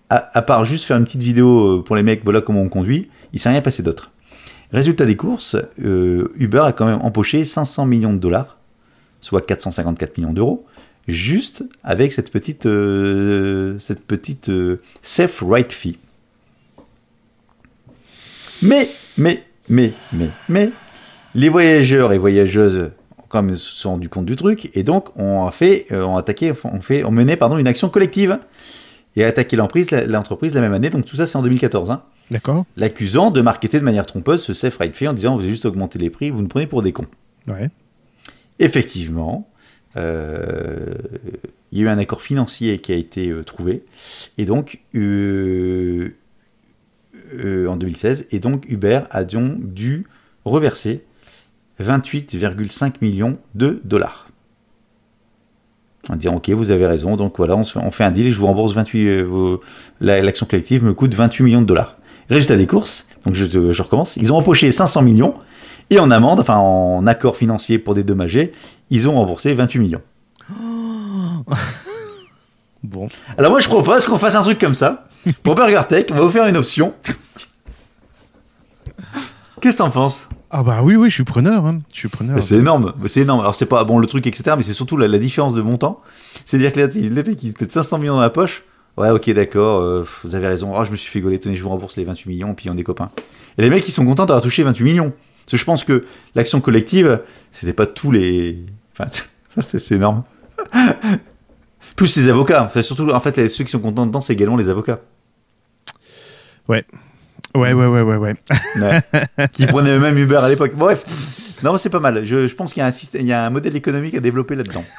[0.10, 2.70] à, à part juste faire une petite vidéo euh, pour les mecs, voilà comment on
[2.70, 4.12] conduit, il s'est rien passé d'autre.
[4.72, 8.58] Résultat des courses, euh, Uber a quand même empoché 500 millions de dollars,
[9.22, 10.66] soit 454 millions d'euros,
[11.08, 15.98] juste avec cette petite, euh, cette petite euh, safe right fee.
[18.64, 20.72] Mais, mais, mais, mais, mais,
[21.36, 22.92] les voyageurs et voyageuses
[23.34, 26.20] même se sont rendus compte du truc et donc on a fait, euh, on a
[26.20, 28.38] attaqué, on fait, on menait pardon une action collective
[29.16, 30.92] et a attaqué l'emprise- l'entreprise la même année.
[30.92, 31.90] Donc tout ça c'est en 2014.
[31.90, 35.42] Hein D'accord l'accusant de marketer de manière trompeuse ce safe ride fee en disant vous
[35.42, 37.08] avez juste augmenté les prix, vous nous prenez pour des cons.
[37.48, 37.72] Ouais.
[38.60, 39.50] Effectivement,
[39.98, 40.94] euh,
[41.72, 43.84] il y a eu un accord financier qui a été euh, trouvé,
[44.38, 46.12] et donc euh,
[47.68, 50.06] en 2016, et donc Uber a donc dû
[50.46, 51.04] reverser
[51.82, 54.28] 28,5 millions de dollars.
[56.10, 58.34] En disant ok vous avez raison, donc voilà on, se- on fait un deal et
[58.34, 59.58] je vous rembourse 28, euh,
[60.02, 61.98] l'action collective me coûte 28 millions de dollars.
[62.30, 65.34] Résultat des courses, donc je recommence, ils ont empoché 500 millions
[65.90, 68.52] et en amende, enfin en accord financier pour dédommager,
[68.90, 70.02] ils ont remboursé 28 millions.
[72.84, 73.08] Bon.
[73.38, 75.08] Alors moi je propose qu'on fasse un truc comme ça.
[75.42, 76.94] Pour Burger Tech, on va vous faire une option.
[79.62, 80.28] Qu'est-ce que t'en penses?
[80.56, 81.66] Ah bah oui, oui, je suis preneur.
[81.66, 81.80] hein.
[81.94, 82.42] Je suis preneur.
[82.44, 83.40] C'est énorme, c'est énorme.
[83.40, 84.56] Alors c'est pas bon le truc etc.
[84.56, 86.00] Mais c'est surtout la, la différence de montant.
[86.46, 88.64] C'est-à-dire que là, les mecs qui se mettent 500 millions dans la poche.
[88.96, 89.82] Ouais, ok, d'accord.
[89.82, 90.76] euh, vous avez raison.
[90.78, 91.40] Ah, je me suis fait gauler.
[91.40, 93.10] Tenez, je vous rembourse les 28 millions, puis on est copains.
[93.58, 95.12] Et les mecs, ils sont contents d'avoir touché 28 millions.
[95.46, 97.20] Parce que je pense que l'action collective,
[97.52, 98.60] c'était pas tous les.
[98.96, 99.10] Enfin,
[99.60, 100.24] c'est c'est énorme.
[101.96, 102.64] Plus les avocats.
[102.66, 105.00] Enfin, surtout, en fait, les- ceux qui sont contents dedans, c'est également les avocats.
[106.70, 106.86] Ouais,
[107.56, 108.18] ouais, ouais, ouais, ouais.
[108.18, 109.02] Ouais.
[109.54, 110.74] qui prenaient eux-mêmes Uber à l'époque.
[110.76, 111.04] Bref.
[111.64, 112.26] Non, c'est pas mal.
[112.26, 114.20] Je, je pense qu'il y, a un système- il y a un modèle économique à
[114.20, 114.84] développer là-dedans.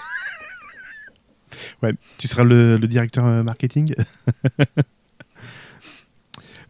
[1.82, 3.94] Ouais, tu seras le, le directeur euh, marketing?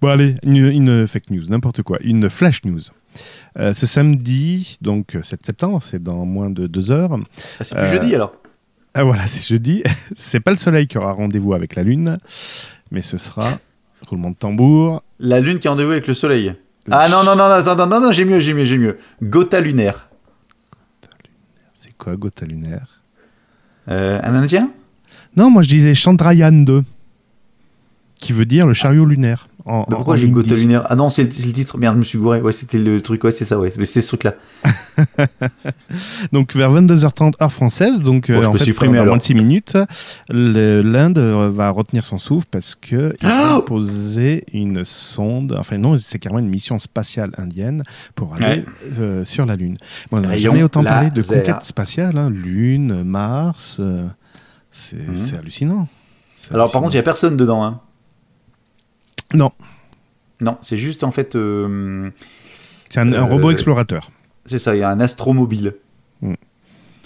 [0.01, 2.80] bon, allez, une, une fake news, n'importe quoi, une flash news.
[3.59, 7.12] Euh, ce samedi, donc euh, 7 septembre, c'est dans moins de deux heures.
[7.12, 8.35] Ah, c'est plus Euh, jeudi alors.
[8.95, 9.82] Ah voilà, c'est jeudi.
[10.16, 12.18] c'est pas le soleil qui aura rendez-vous avec la lune,
[12.91, 13.59] mais ce sera
[14.09, 15.02] roulement de tambour.
[15.18, 16.55] La lune qui a rendez-vous avec le soleil.
[16.90, 18.98] Ah non, non, non, non, non, non, j'ai mieux, j'ai mieux, j'ai mieux.
[19.22, 20.09] Gotha lunaire.
[21.72, 23.00] C'est quoi Gotha lunaire?
[23.88, 24.70] Euh, un indien?
[25.36, 26.82] Non, moi je disais Chandrayaan 2,
[28.16, 29.48] qui veut dire le chariot lunaire.
[29.66, 30.28] En, Bah, Pourquoi j'ai.
[30.28, 31.78] Gotha lunaire Ah non, c'est le, titre.
[31.78, 32.40] Merde, je me suis gouré.
[32.42, 33.24] Ouais, c'était le truc.
[33.24, 33.70] Ouais, c'est ça, ouais.
[33.70, 34.34] C'était ce truc-là.
[36.32, 39.34] Donc vers 22h30 heure française, donc Bon, euh, en fait supprimer, dans moins de 6
[39.34, 39.76] minutes,
[40.28, 45.96] l'Inde euh, va retenir son souffle parce que ils ont posé une sonde, enfin non,
[45.98, 47.84] c'est carrément une mission spatiale indienne
[48.14, 48.64] pour aller Ouais.
[48.98, 49.76] euh, sur la Lune.
[50.10, 54.06] Bon, on n'a jamais autant parlé de conquête spatiale, hein, Lune, Mars, euh,
[54.70, 55.16] c'est Mhm.
[55.16, 55.88] c'est hallucinant.
[56.52, 57.64] Alors, par contre, il n'y a personne dedans.
[57.64, 57.80] Hein.
[59.35, 59.51] Non,
[60.41, 61.35] Non, c'est juste en fait.
[61.37, 62.11] euh,
[62.89, 64.11] c'est un, un Euh, robot explorateur.
[64.47, 65.74] c'est ça, il y a un astromobile.
[66.22, 66.35] Mm.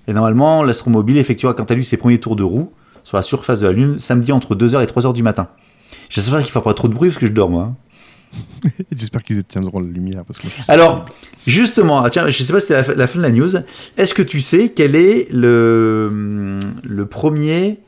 [0.07, 2.73] Et normalement, l'astromobile effectuera quant à lui ses premiers tours de roue
[3.05, 5.49] sur la surface de la Lune samedi entre 2h et 3h du matin.
[6.11, 7.63] J'espère qu'il ne fera pas trop de bruit parce que je dors, moi.
[7.65, 7.75] hein.
[8.95, 11.07] J'espère qu'ils éteindront la lumière parce que moi, Alors,
[11.47, 13.49] justement, ah, tiens, je sais pas si c'était la, fin- la fin de la news.
[13.97, 17.79] Est-ce que tu sais quel est le, le premier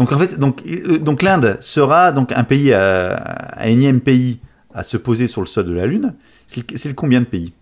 [0.00, 3.16] Donc en fait, donc, euh, donc l'Inde sera donc un pays, à,
[3.58, 4.38] un énième pays
[4.74, 6.14] à se poser sur le sol de la Lune.
[6.46, 7.52] C'est le, combien de pays?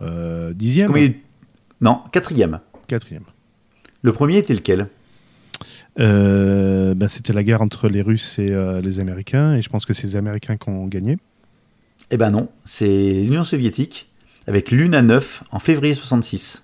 [0.00, 1.10] Euh, dixième, Combien
[1.82, 2.58] Non, quatrième.
[2.88, 3.24] quatrième.
[4.00, 4.88] Le premier était lequel?
[6.00, 9.84] Euh, ben, c'était la guerre entre les Russes et euh, les Américains, et je pense
[9.84, 11.18] que c'est les Américains qui ont gagné.
[12.10, 14.10] Eh ben non, c'est l'Union soviétique
[14.46, 16.62] avec Luna 9 en février 66.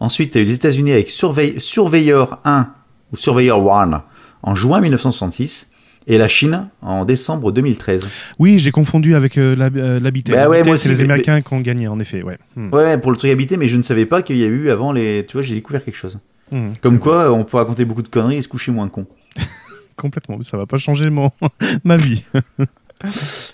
[0.00, 2.74] Ensuite, tu as eu les États-Unis avec Surveil- Surveyor 1
[3.14, 4.02] ou Surveyor 1
[4.42, 5.70] en juin 1966
[6.08, 8.08] et la Chine en décembre 2013.
[8.40, 10.32] Oui, j'ai confondu avec euh, euh, l'habité.
[10.32, 12.22] Bah ouais, c'est les mais- Américains qui ont gagné, en effet.
[12.22, 12.38] Ouais.
[12.56, 12.74] Hmm.
[12.74, 14.90] Ouais, pour le truc habité, mais je ne savais pas qu'il y a eu avant
[14.92, 15.24] les.
[15.26, 16.18] Tu vois, j'ai découvert quelque chose.
[16.50, 16.72] Hmm.
[16.82, 19.06] Comme quoi, on peut raconter beaucoup de conneries et se coucher moins con.
[19.96, 21.30] Complètement, ça va pas changer mon...
[21.84, 22.24] ma vie.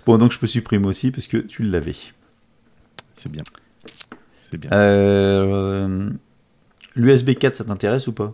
[0.06, 1.96] Bon, donc je peux supprimer aussi parce que tu l'avais.
[3.14, 3.42] C'est bien.
[4.48, 4.70] C'est bien.
[4.72, 6.08] Euh,
[6.94, 8.32] L'USB 4, ça t'intéresse ou pas?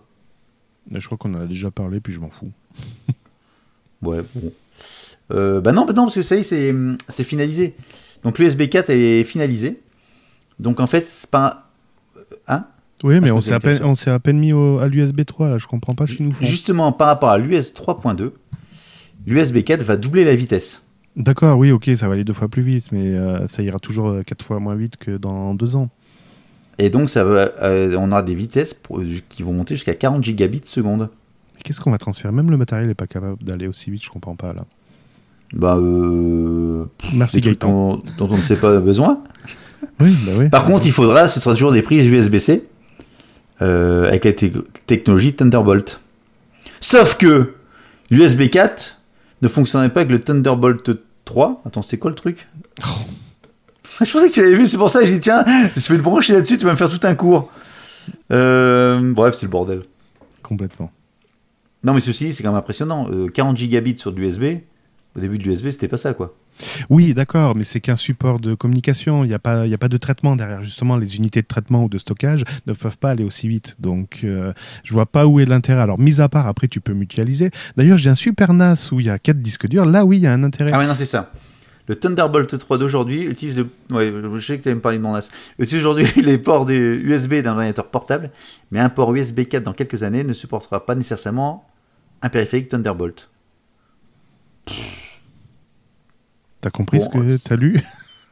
[0.95, 2.51] Je crois qu'on en a déjà parlé, puis je m'en fous.
[4.03, 4.53] Ouais, bon.
[5.33, 6.43] Euh, bah non, bah non, parce que ça y est,
[7.09, 7.75] c'est, finalisé.
[8.23, 9.81] Donc l'USB 4 est finalisé.
[10.59, 11.71] Donc en fait, c'est pas.
[12.47, 12.67] Hein?
[13.03, 15.67] Oui, mais je on s'est à, à peine mis au- à l'USB 3, là, je
[15.67, 16.45] comprends pas ce qu'ils nous font.
[16.45, 18.33] Justement, par rapport à l'US 3.2,
[19.27, 20.83] l'USB 4 va doubler la vitesse.
[21.17, 24.09] D'accord, oui, ok, ça va aller deux fois plus vite, mais euh, ça ira toujours
[24.09, 25.89] euh, quatre fois moins vite que dans deux ans.
[26.79, 30.23] Et donc, ça va, euh, on aura des vitesses pour- qui vont monter jusqu'à 40
[30.25, 31.09] gigabits seconde.
[31.65, 32.33] Qu'est-ce qu'on va transférer?
[32.33, 34.65] Même le matériel n'est pas capable d'aller aussi vite, je comprends pas, là.
[35.53, 37.69] Bah, euh, Merci Gaëtan.
[37.97, 39.19] dont, dont on ne sait pas besoin.
[40.01, 40.49] Oui, bah oui.
[40.49, 42.65] Par contre, il faudra, ce sera toujours des prises USB-C
[43.63, 44.47] euh, avec la te-
[44.87, 46.01] technologie Thunderbolt.
[46.81, 47.55] Sauf que
[48.11, 48.99] l'USB 4
[49.43, 50.91] ne fonctionnait pas avec le Thunderbolt
[51.25, 51.63] 3.
[51.67, 52.49] Attends, c'était quoi le truc?
[54.05, 55.45] Je pensais que tu l'avais vu, c'est pour ça que j'ai dit tiens,
[55.75, 57.51] je vais le brancher là-dessus, tu vas me faire tout un cours.
[58.33, 59.83] Euh, bref, c'est le bordel.
[60.43, 60.91] Complètement.
[61.83, 63.09] Non, mais ceci, c'est quand même impressionnant.
[63.11, 64.45] Euh, 40 gigabits sur de l'USB.
[65.17, 66.35] Au début de l'USB, c'était pas ça, quoi.
[66.91, 69.25] Oui, d'accord, mais c'est qu'un support de communication.
[69.25, 70.63] Il n'y a, pas- y a pas de traitement derrière.
[70.63, 73.77] Justement, les unités de traitement ou de stockage ne peuvent pas aller aussi vite.
[73.79, 74.53] Donc, euh,
[74.85, 75.81] je vois pas où est l'intérêt.
[75.81, 77.51] Alors, mis à part, après, tu peux mutualiser.
[77.77, 79.87] D'ailleurs, j'ai un super NAS où il y a quatre disques durs.
[79.87, 80.71] Là, oui, il y a un intérêt.
[80.75, 81.31] Ah ouais, non, c'est ça.
[81.89, 83.69] Le Thunderbolt 3 d'aujourd'hui utilise le.
[83.91, 85.31] Ouais, je sais que tu allais me parler de mon NAS.
[85.59, 88.31] Utilise aujourd'hui les ports des USB d'un ordinateur portable,
[88.71, 91.65] mais un port USB 4 dans quelques années ne supportera pas nécessairement
[92.23, 93.29] un périphérique Thunderbolt.
[96.61, 97.81] T'as compris Bon, ce que t'as lu?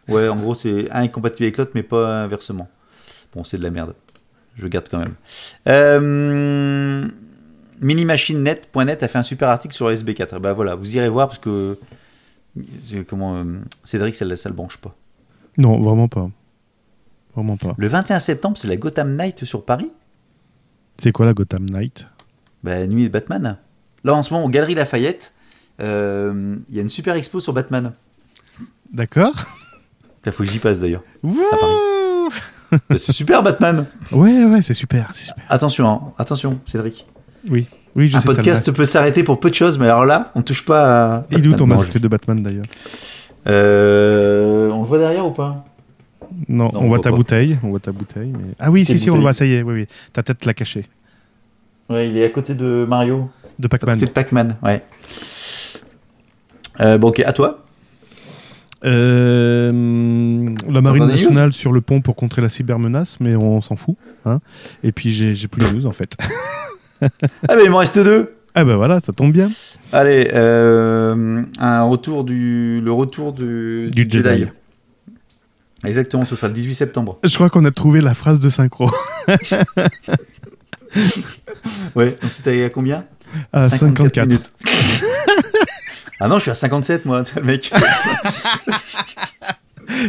[0.09, 2.69] Ouais, en gros, c'est un est compatible avec l'autre, mais pas inversement.
[3.35, 3.95] Bon, c'est de la merde.
[4.57, 5.15] Je garde quand même.
[5.67, 7.09] Euh,
[7.81, 10.39] Minimachinenet.net a fait un super article sur USB 4.
[10.41, 11.79] Bah voilà, vous irez voir parce que.
[13.09, 13.37] Comment.
[13.37, 13.45] euh,
[13.85, 14.95] Cédric, ça, ça le branche pas.
[15.59, 16.31] Non, vraiment pas.
[17.35, 17.75] Vraiment pas.
[17.77, 19.91] Le 21 septembre, c'est la Gotham Night sur Paris?
[20.99, 22.07] C'est quoi la Gotham Knight
[22.63, 23.57] Bah, Nuit de Batman.
[24.05, 25.35] Là, en ce moment, aux Galeries Lafayette,
[25.81, 27.93] euh, il y a une super expo sur Batman.
[28.93, 29.35] D'accord
[30.27, 31.03] Il faut que j'y passe d'ailleurs.
[32.89, 35.45] Bah, c'est super Batman Ouais, ouais, c'est super, c'est super.
[35.49, 37.07] Attention, hein, attention, Cédric.
[37.49, 37.67] Oui,
[37.97, 38.27] oui, je Un sais.
[38.27, 41.27] podcast peut s'arrêter pour peu de choses, mais alors là, on touche pas à.
[41.31, 42.65] Il est où ton masque de Batman d'ailleurs
[43.47, 45.65] Euh, On le voit derrière ou pas?
[46.49, 47.17] Non, Non, on, on voit voit ta pas.
[47.17, 47.59] bouteille.
[47.63, 48.33] On voit ta bouteille.
[48.33, 49.63] mais- Ah oui, si, si, on le voit, ça y est.
[49.63, 49.87] Oui, oui.
[50.13, 50.85] Ta tête l'a caché.
[51.89, 53.29] Ouais, il est à côté de Mario.
[53.59, 53.95] De Pac-Man.
[53.95, 54.83] côté de Pac-Man, ouais.
[56.81, 57.61] Euh, bon, ok, à toi.
[58.85, 63.97] Euh, la marine nationale sur le pont pour contrer la cybermenace, mais on s'en fout.
[64.27, 64.41] Hein.
[64.83, 66.17] Et puis j'ai plus de news en fait.
[67.49, 68.35] Ah, mais il m'en reste deux.
[68.55, 69.51] ah ben voilà, ça tombe bien.
[69.93, 74.47] Allez, euh, un retour du, le retour du, Du Jedi.
[75.85, 77.19] Exactement, ce sera le 18 septembre.
[77.23, 78.91] Je crois qu'on a trouvé la phrase de synchro.
[81.97, 83.05] Ouais, donc c'était à combien?
[83.53, 84.27] À 54.
[84.29, 84.53] minutes.
[86.21, 87.73] ah non, je suis à 57 moi, tu vois, le mec.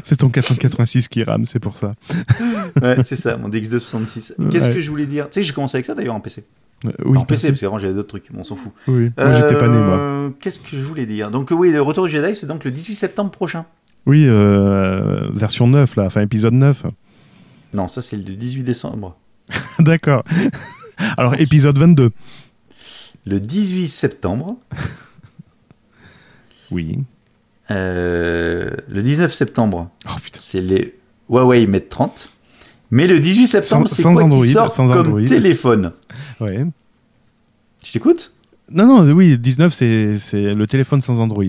[0.03, 1.93] C'est ton 486 qui rame, c'est pour ça.
[2.81, 4.49] Ouais, c'est ça, mon DX266.
[4.51, 4.73] Qu'est-ce Ouais.
[4.73, 5.25] que je voulais dire?
[5.29, 6.43] Tu sais j'ai commencé avec ça d'ailleurs en PC.
[6.85, 8.71] Euh, oui, en PC, parce qu'avant j'avais d'autres trucs, mais on s'en fout.
[8.87, 9.11] oui.
[9.17, 9.97] Moi j'étais pas né moi.
[9.97, 11.31] Euh, Qu'est-ce que je voulais dire?
[11.31, 13.65] Donc oui, le retour du Jedi, c'est donc le 18 septembre prochain.
[14.05, 16.85] Oui, euh, version 9 là, enfin épisode 9.
[17.73, 19.17] Non, ça c'est le 18 décembre.
[19.79, 20.23] D'accord.
[21.17, 22.11] Alors épisode 22.
[23.25, 24.55] Le 18 septembre,
[26.71, 26.99] Oui.
[27.71, 30.39] euh, le 19 septembre, Oh putain.
[30.41, 30.95] c'est les
[31.29, 32.29] Huawei Mate 30.
[32.95, 35.21] Mais le 18 septembre, c'est quoi Android, qui sort sans comme Android.
[35.25, 35.91] téléphone
[36.39, 36.65] Ouais.
[37.83, 38.31] Je t'écoute
[38.71, 40.17] Non, non, oui, 19 c'est
[40.53, 41.43] le téléphone sans Android.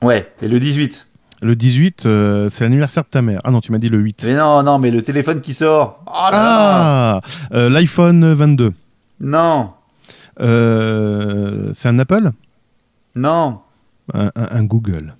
[0.00, 1.06] Ouais, et le 18
[1.42, 3.40] Le 18, euh, c'est l'anniversaire de ta mère.
[3.44, 4.24] Ah non, tu m'as dit le 8.
[4.26, 7.20] Mais non, non, mais le téléphone qui sort Oh là Ah
[7.52, 8.72] euh, L'iPhone 22.
[9.20, 9.72] Non,
[10.40, 12.30] Euh, c'est un Apple?
[13.14, 13.60] Non,
[14.14, 15.14] un, un- un Google.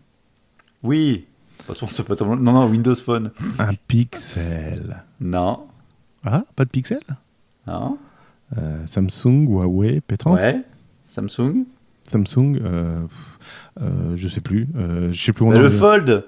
[0.82, 1.26] oui.
[1.66, 3.30] Façon, c'est pas ton- Non, non, Windows Phone.
[3.58, 5.02] Un Pixel.
[5.20, 5.60] Non,
[6.24, 7.00] Ah, pas de Pixel?
[7.66, 7.98] Non,
[8.58, 10.60] Euh, Samsung, Huawei, P30 ouais,
[11.08, 11.64] Samsung.
[12.10, 13.00] Samsung, euh,
[13.80, 14.68] euh, je sais plus.
[15.12, 15.70] Je sais plus où on Bah, le.
[15.70, 16.24] Fold,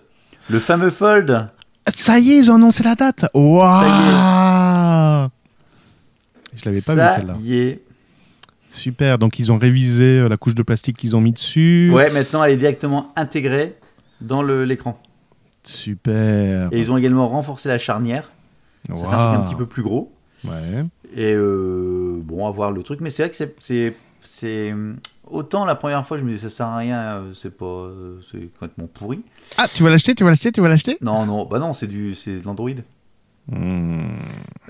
[0.48, 1.48] le fameux Fold.
[1.94, 3.26] Ça y est, ils ont annoncé la date.
[3.34, 5.30] Waouh Ça
[6.54, 7.34] Je l'avais pas vu Ça celle-là.
[7.40, 7.82] y est.
[8.68, 9.18] Super.
[9.18, 11.90] Donc ils ont révisé la couche de plastique qu'ils ont mis dessus.
[11.92, 13.76] Ouais, maintenant elle est directement intégrée
[14.20, 14.98] dans l'écran.
[15.64, 16.68] Super.
[16.72, 18.30] Et ils ont également renforcé la charnière.
[18.88, 20.12] Ça fait un truc un petit peu plus gros.
[20.44, 20.84] Ouais.
[21.16, 23.00] Et euh, bon, à voir le truc.
[23.00, 23.94] Mais c'est vrai que c'est-
[25.26, 27.64] Autant la première fois, je me disais ça sert à rien, euh, c'est pas.
[27.64, 29.22] euh, C'est complètement pourri.
[29.56, 30.98] Ah, tu vas l'acheter, tu vas l'acheter, tu vas l'acheter?
[31.00, 32.70] Non, non, bah non, c'est du c'est de l'Android.
[33.50, 34.00] Hmm.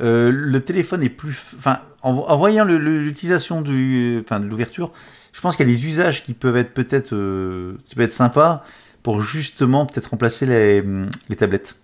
[0.00, 1.54] Euh, le téléphone est plus.
[1.58, 4.92] Enfin, en, en voyant l'utilisation du, enfin, de l'ouverture,
[5.32, 7.14] je pense qu'il y a des usages qui peuvent être peut-être.
[7.14, 8.62] euh, ça peut être sympa
[9.04, 10.82] pour justement peut-être remplacer les,
[11.28, 11.76] les tablettes.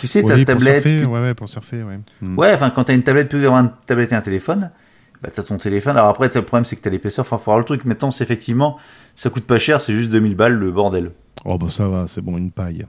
[0.00, 0.82] Tu sais, ta Oui, pour tablette.
[0.82, 2.00] surfer, que- ouais, ouais, pour surfer, ouais.
[2.20, 2.36] Hmm.
[2.36, 4.70] Ouais, enfin, quand t'as une tablette, plus avoir une tablette et un téléphone,
[5.22, 5.96] bah t'as ton téléphone.
[5.96, 7.24] Alors après, t'as le problème, c'est que t'as l'épaisseur.
[7.24, 7.84] Enfin, faut voir le truc.
[7.84, 8.76] Maintenant, c'est effectivement,
[9.14, 11.12] ça coûte pas cher, c'est juste 2000 balles le bordel.
[11.44, 12.86] Oh, bah ça va, c'est bon, une paille.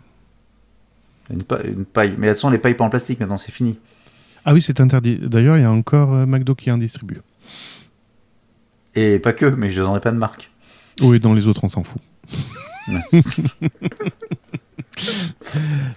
[1.29, 2.15] Une, pa- une paille.
[2.17, 3.77] Mais attention, les pailles pas en plastique maintenant, c'est fini.
[4.45, 5.19] Ah oui, c'est interdit.
[5.21, 7.19] D'ailleurs, il y a encore euh, McDo qui en distribue.
[8.95, 10.49] Et pas que, mais je n'en ai pas de marque.
[11.01, 12.01] Oui, dans les autres, on s'en fout.
[12.89, 13.21] Ouais.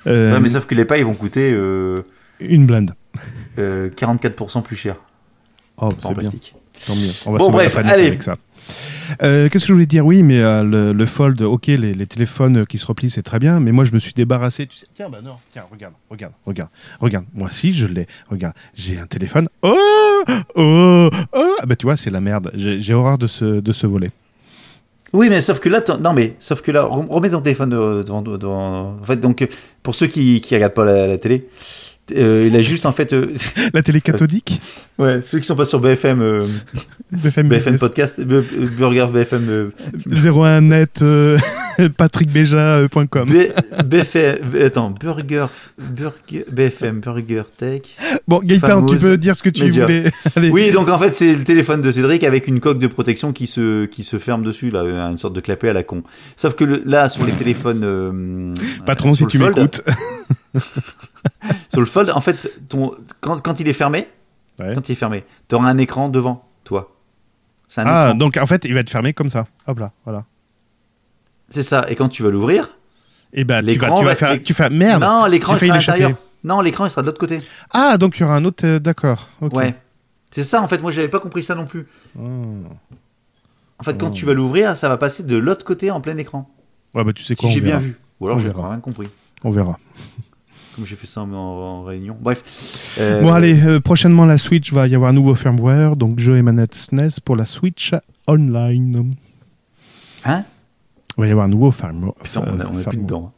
[0.07, 1.96] Euh, Ouais, mais sauf que les pailles vont coûter euh,
[2.40, 2.92] Une blinde.
[3.59, 4.96] euh, 44% plus cher
[5.78, 6.30] Oh, c'est bien.
[6.86, 7.09] Tant mieux.
[7.26, 8.07] On va Bon, bref, la allez.
[8.09, 8.34] avec ça.
[9.22, 10.05] Euh, Qu'est-ce que je voulais dire?
[10.07, 13.38] Oui, mais euh, le, le Fold, ok, les, les téléphones qui se replient, c'est très
[13.38, 14.66] bien, mais moi, je me suis débarrassé.
[14.66, 17.24] Tu sais, tiens, bah non, tiens, regarde, regarde, regarde, regarde.
[17.34, 18.07] Moi, si, je l'ai.
[18.30, 19.48] Regarde, j'ai un téléphone.
[19.62, 19.74] Oh,
[20.57, 21.57] oh, oh.
[21.61, 22.50] Ah, bah, tu vois, c'est la merde.
[22.55, 24.11] J'ai j'ai horreur de ce, de ce volet.
[25.12, 27.70] Oui, mais sauf que là, ton- non, mais sauf que là, rem- remets ton téléphone
[27.70, 29.46] de- devant, En fait, donc, euh,
[29.82, 31.46] pour ceux qui qui regardent pas la, la télé,
[32.16, 33.26] euh, il a juste en fait, euh,
[33.74, 34.60] La télé cathodique
[34.98, 36.46] ouais, ceux qui sont pas sur BFM, euh,
[37.12, 37.76] BFM.
[37.78, 38.42] Podcast, euh,
[38.78, 39.70] Burger BFM, euh,
[40.10, 41.38] 01net, euh,
[41.96, 43.28] patrickbeja.com.
[43.28, 43.50] B-
[43.84, 45.46] BFM, attends, Burger,
[45.78, 47.82] Burger, BFM, Burger Tech.
[48.28, 49.82] Bon, Gaëtan, tu peux dire ce que tu média.
[49.84, 50.04] voulais.
[50.36, 50.50] Allez.
[50.50, 53.46] Oui, donc en fait, c'est le téléphone de Cédric avec une coque de protection qui
[53.46, 56.02] se, qui se ferme dessus, là, une sorte de clapet à la con.
[56.36, 57.82] Sauf que le- là, sur les téléphones.
[57.84, 58.54] euh,
[58.86, 59.82] Patron, euh, si tu m'écoutes.
[61.70, 64.08] Sur le Fold, en fait, ton, quand, quand il est fermé,
[64.58, 64.74] Ouais.
[64.74, 66.94] quand il est fermé, tu auras un écran devant toi.
[67.68, 68.18] C'est un Ah, écran.
[68.18, 69.46] donc en fait, il va être fermé comme ça.
[69.66, 70.24] Hop là, voilà.
[71.48, 71.84] C'est ça.
[71.88, 72.68] Et quand tu vas l'ouvrir,
[73.32, 74.42] Et ben, tu L'écran vas, tu vas va- faire.
[74.42, 75.00] Tu fais merde.
[75.02, 76.12] non, l'écran sera à l'intérieur.
[76.45, 77.38] Non, l'écran il sera de l'autre côté.
[77.72, 78.64] Ah, donc il y aura un autre.
[78.66, 79.28] euh, D'accord.
[79.40, 79.74] Ouais.
[80.30, 81.86] C'est ça, en fait, moi j'avais pas compris ça non plus.
[82.14, 82.64] Hmm.
[83.78, 84.14] En fait, quand Oh.
[84.14, 86.49] tu vas l'ouvrir, ça va passer de l'autre côté en plein écran.
[86.95, 87.97] Ouais, bah tu sais quoi, Si j'ai bien vu.
[88.20, 89.09] Ou alors j'ai rien compris.
[89.45, 89.78] On verra.
[90.76, 92.16] Comme j'ai fait ça en, en réunion.
[92.18, 92.43] Bref.
[92.99, 96.38] Euh, Bon, allez, euh, prochainement la Switch va y avoir un nouveau firmware, donc jeu
[96.38, 97.93] et manette SNES pour la Switch
[98.26, 99.14] Online.
[100.24, 100.45] Hein?
[101.18, 101.70] Il va y avoir un nouveau.
[101.70, 103.32] Putain, on a, on a plus dedans.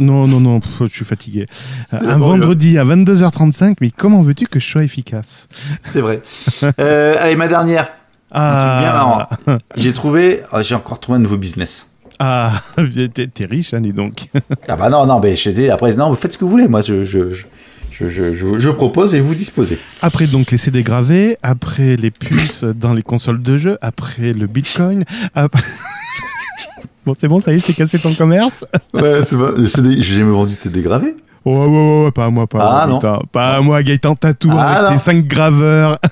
[0.00, 1.46] Non, non, non, pff, je suis fatigué.
[1.92, 5.46] Euh, Un vendredi à 22h35, mais comment veux-tu que je sois efficace?
[5.82, 6.20] C'est vrai.
[6.80, 7.88] Euh, allez, ma dernière.
[8.32, 9.28] Un truc bien marrant.
[9.76, 11.88] J'ai trouvé, ah, j'ai encore trouvé un nouveau business.
[12.18, 12.60] Ah,
[13.14, 14.26] t'es riche, hein, dis donc.
[14.68, 16.66] Ah bah non, non, mais je dis après, non, faites ce que vous voulez.
[16.66, 17.44] Moi, je, je, je,
[17.92, 19.78] je, je, je- je propose et vous disposez.
[20.02, 24.46] Après donc les CD gravés, après les puces dans les consoles de jeux, après le
[24.48, 25.04] bitcoin.
[25.34, 25.56] ap-
[27.04, 28.64] bon, c'est bon, ça y est, je t'ai cassé ton commerce.
[28.94, 29.36] Ouais, c'est
[29.68, 31.14] CD, j'ai jamais vendu de CD gravé.
[31.44, 32.98] Ouais, ouais, ouais, ouais, pas à moi, pas à Ah, moi.
[33.30, 34.92] Pas à moi, Gaëtan Tatou, Ah, avec non.
[34.94, 35.98] tes 5 graveurs.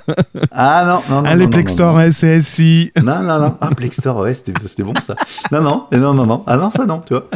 [0.53, 1.29] Ah non, non, non.
[1.29, 2.93] Allez, Plextor, SSI.
[3.03, 3.57] Non, non, non.
[3.61, 5.16] Ah, Plextor, ouais, c'était bon ça.
[5.51, 6.45] Non, non, non, non, non.
[6.47, 7.27] Ah non, ça non, tu vois.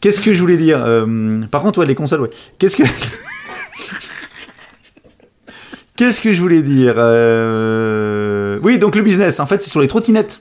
[0.00, 2.30] Qu'est-ce que je voulais dire Euh, Par contre, ouais, les consoles, ouais.
[2.58, 2.84] Qu'est-ce que.
[5.96, 9.86] Qu'est-ce que je voulais dire Euh, Oui, donc le business, en fait, c'est sur les
[9.88, 10.40] trottinettes.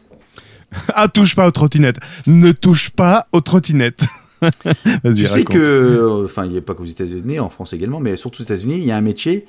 [0.96, 2.00] Ah, touche pas aux trottinettes.
[2.28, 4.06] Ne touche pas aux trottinettes.
[4.44, 5.56] Tu sais raconte.
[5.56, 8.78] que, enfin, il n'y a pas qu'aux États-Unis, en France également, mais surtout aux États-Unis,
[8.78, 9.46] il y a un métier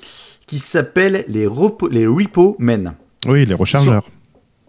[0.47, 2.93] qui s'appelle les, repo, les repo men.
[3.27, 4.07] Oui, les rechargeurs.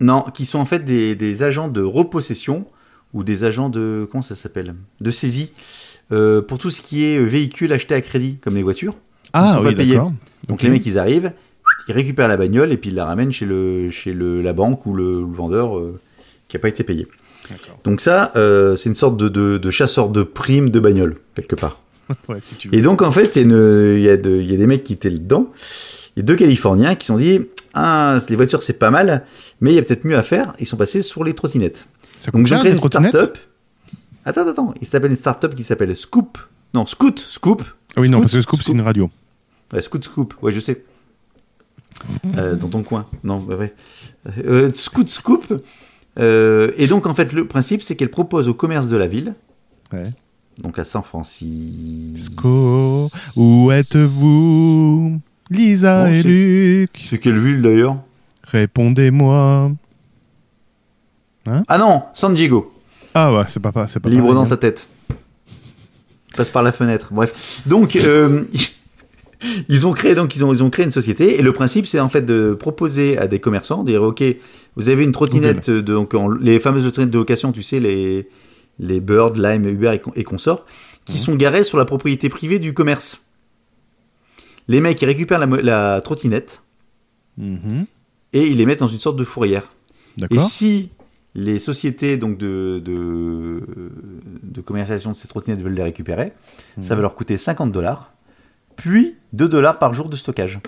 [0.00, 2.66] Non, qui sont en fait des, des agents de repossession
[3.14, 5.52] ou des agents de comment ça s'appelle De saisie
[6.12, 8.96] euh, pour tout ce qui est véhicule acheté à crédit, comme les voitures.
[9.32, 10.12] Ah, oui, d'accord.
[10.48, 11.32] Donc les mecs, ils arrivent,
[11.88, 14.86] ils récupèrent la bagnole et puis ils la ramènent chez le chez le, la banque
[14.86, 15.98] ou le, le vendeur euh,
[16.48, 17.06] qui n'a pas été payé.
[17.84, 21.56] Donc ça, euh, c'est une sorte de, de, de chasseur de primes de bagnole quelque
[21.56, 21.80] part.
[22.28, 22.74] Ouais, si tu veux.
[22.76, 25.50] Et donc, en fait, il y, a y, des mecs qui étaient dedans.
[26.14, 27.40] Il y a deux Californiens qui se sont dit
[27.74, 29.24] Ah, les voitures, c'est pas mal,
[29.60, 30.54] mais il y a peut-être mieux à faire.
[30.60, 31.86] Ils sont passés sur les trottinettes.
[32.32, 33.38] Donc, cher, créé une start-up.
[34.24, 34.74] Attends, attends.
[34.80, 36.38] Il s'appelle une start-up qui s'appelle Scoop.
[36.74, 37.62] Non, Scoot, Scoop.
[37.96, 39.10] Ah Oui, non, parce que Scoop, c'est une radio.
[39.72, 40.34] Ouais, Scoot, Scoop.
[40.42, 40.84] Ouais, je sais.
[42.36, 43.06] Euh, dans ton coin.
[43.24, 43.74] Non, bah ouais.
[44.44, 45.44] Euh, Scoot, Scoop.
[46.18, 49.34] Euh, et donc, en fait, le principe, c'est qu'elle propose au commerce de la ville,
[49.92, 50.04] Ouais.
[50.58, 53.08] donc à San Francisco.
[53.08, 57.96] Sco, où êtes-vous Lisa Oh, et Luc, C'est quelle ville d'ailleurs?
[58.44, 59.70] Répondez-moi.
[61.68, 62.72] Ah non, San Diego.
[63.14, 64.48] Ah ouais, c'est pas, pas, pas Libre pareil, dans hein.
[64.48, 64.86] ta tête.
[66.36, 67.08] Passe par la fenêtre.
[67.12, 67.66] Bref.
[67.68, 68.44] Donc, euh,
[69.68, 72.00] ils ont créé donc ils ont ils ont créé une société et le principe c'est
[72.00, 74.22] en fait de proposer à des commerçants, de dire ok,
[74.76, 78.28] vous avez une trottinette de, donc en- les fameuses trottinettes de location, tu sais les
[78.78, 80.66] les Bird, Lime, Uber et, con- et consorts,
[81.06, 83.22] qui sont garées sur la propriété privée du commerce.
[84.68, 86.62] Les mecs ils récupèrent la, trottinette
[87.38, 87.84] Mhm.
[88.32, 89.70] et ils les mettent dans une sorte de fourrière.
[90.30, 90.88] Et si
[91.34, 93.60] les sociétés donc de, de,
[94.42, 96.32] de commercialisation de ces trottinettes veulent les récupérer,
[96.80, 98.12] ça va leur coûter 50 dollars,
[98.76, 100.60] puis 2 dollars par jour de stockage.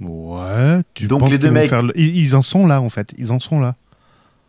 [0.00, 2.88] Ouais, tu Donc penses les deux mecs- faire le- Ils, ils en sont là, en
[2.88, 3.12] fait.
[3.18, 3.74] Ils en sont là.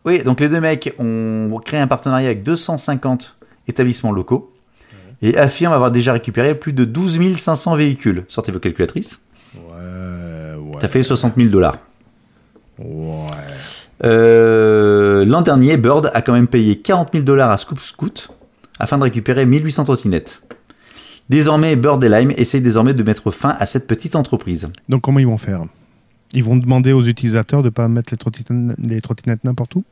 [0.06, 3.36] Oui, donc les deux mecs ont créé un partenariat avec 250
[3.68, 4.52] établissements locaux
[5.22, 8.26] et affirment avoir déjà récupéré plus de 12 500 véhicules.
[8.28, 9.22] Sortez vos calculatrices.
[9.56, 9.62] Ouais,
[10.60, 10.82] ouais.
[10.82, 11.78] Ça fait 60 000 dollars.
[12.78, 13.20] Ouais.
[14.04, 18.30] Euh, L'an dernier, Bird a quand même payé 40 000 dollars à Scoop Scoot
[18.80, 20.42] afin de récupérer 1800 trottinettes.
[21.30, 24.70] Désormais, Bird et Lime essayent désormais de mettre fin à cette petite entreprise.
[24.90, 25.64] Donc, comment ils vont faire?
[26.34, 29.84] Ils vont demander aux utilisateurs de pas mettre les trottinettes, n'importe où?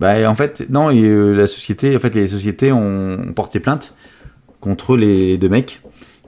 [0.00, 3.94] Bah, en fait, non, euh, la société, en fait, les sociétés ont, porté plainte
[4.60, 5.80] contre les deux mecs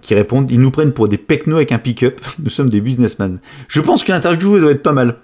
[0.03, 2.21] qui répondent ils nous prennent pour des pecnos avec un pick-up.
[2.39, 3.39] Nous sommes des businessmen.
[3.69, 5.17] Je pense que l'interview doit être pas mal.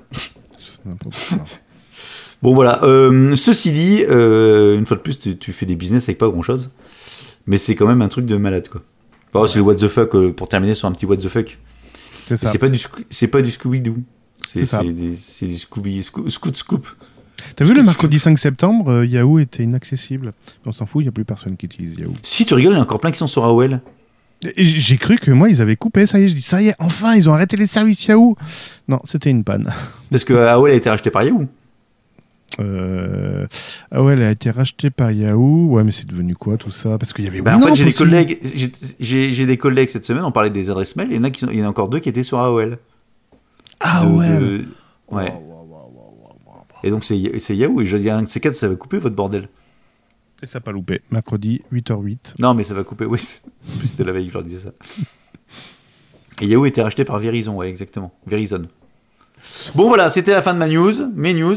[2.43, 6.05] Bon voilà, euh, ceci dit, euh, une fois de plus, tu, tu fais des business
[6.05, 6.71] avec pas grand chose,
[7.47, 8.83] mais c'est quand même un truc de malade quoi.
[9.33, 11.59] Bon, c'est le what the fuck euh, pour terminer sur un petit what the fuck.
[12.27, 12.49] C'est Et ça.
[12.51, 13.97] C'est pas du Scoo- c'est pas du Scooby Doo,
[14.43, 14.63] c'est
[15.47, 16.87] du Scooby Scoo- Scoot Scoop.
[17.55, 20.33] T'as vu le mercredi 5 septembre, euh, Yahoo était inaccessible.
[20.65, 22.13] On s'en fout, il n'y a plus personne qui utilise Yahoo.
[22.23, 23.81] Si tu rigoles, il y a encore plein qui sont sur AOL.
[24.57, 26.75] J'ai cru que moi, ils avaient coupé, ça y est, je dis, ça y est,
[26.79, 28.37] enfin, ils ont arrêté les services Yahoo.
[28.89, 29.73] Non, c'était une panne.
[30.11, 31.47] Parce que AOL a été racheté par Yahoo.
[32.61, 33.47] Euh...
[33.91, 35.67] Ah ouais, elle a été rachetée par Yahoo.
[35.71, 36.97] Ouais, mais c'est devenu quoi tout ça?
[36.99, 38.39] Parce qu'il y avait Bah, en fait, j'ai des collègues,
[38.99, 40.25] j'ai- des collègues cette semaine.
[40.25, 41.09] On parlait des adresses mail.
[41.11, 42.39] Il y en a qui sont, il y en a encore deux qui étaient sur
[42.39, 42.79] AOL.
[43.81, 44.39] Ah De- ouais.
[44.39, 44.65] de-
[45.11, 45.33] ouais.
[46.85, 47.81] Et donc c'est c'est Yahoo.
[47.83, 49.49] Et je dis un de ces quatre, ça va couper votre bordel.
[50.43, 51.01] Et ça n'a pas loupé.
[51.11, 52.35] Mercredi, 8h08.
[52.39, 53.05] Non, mais ça va couper.
[53.07, 53.43] Oui, c'est-
[53.75, 54.71] en plus c'était la veille que je leur disais ça.
[56.43, 58.13] Et Yahoo était racheté par Verizon, ouais, exactement.
[58.27, 58.67] Verizon.
[59.75, 61.57] Bon, voilà, c'était la fin de ma news, mes news.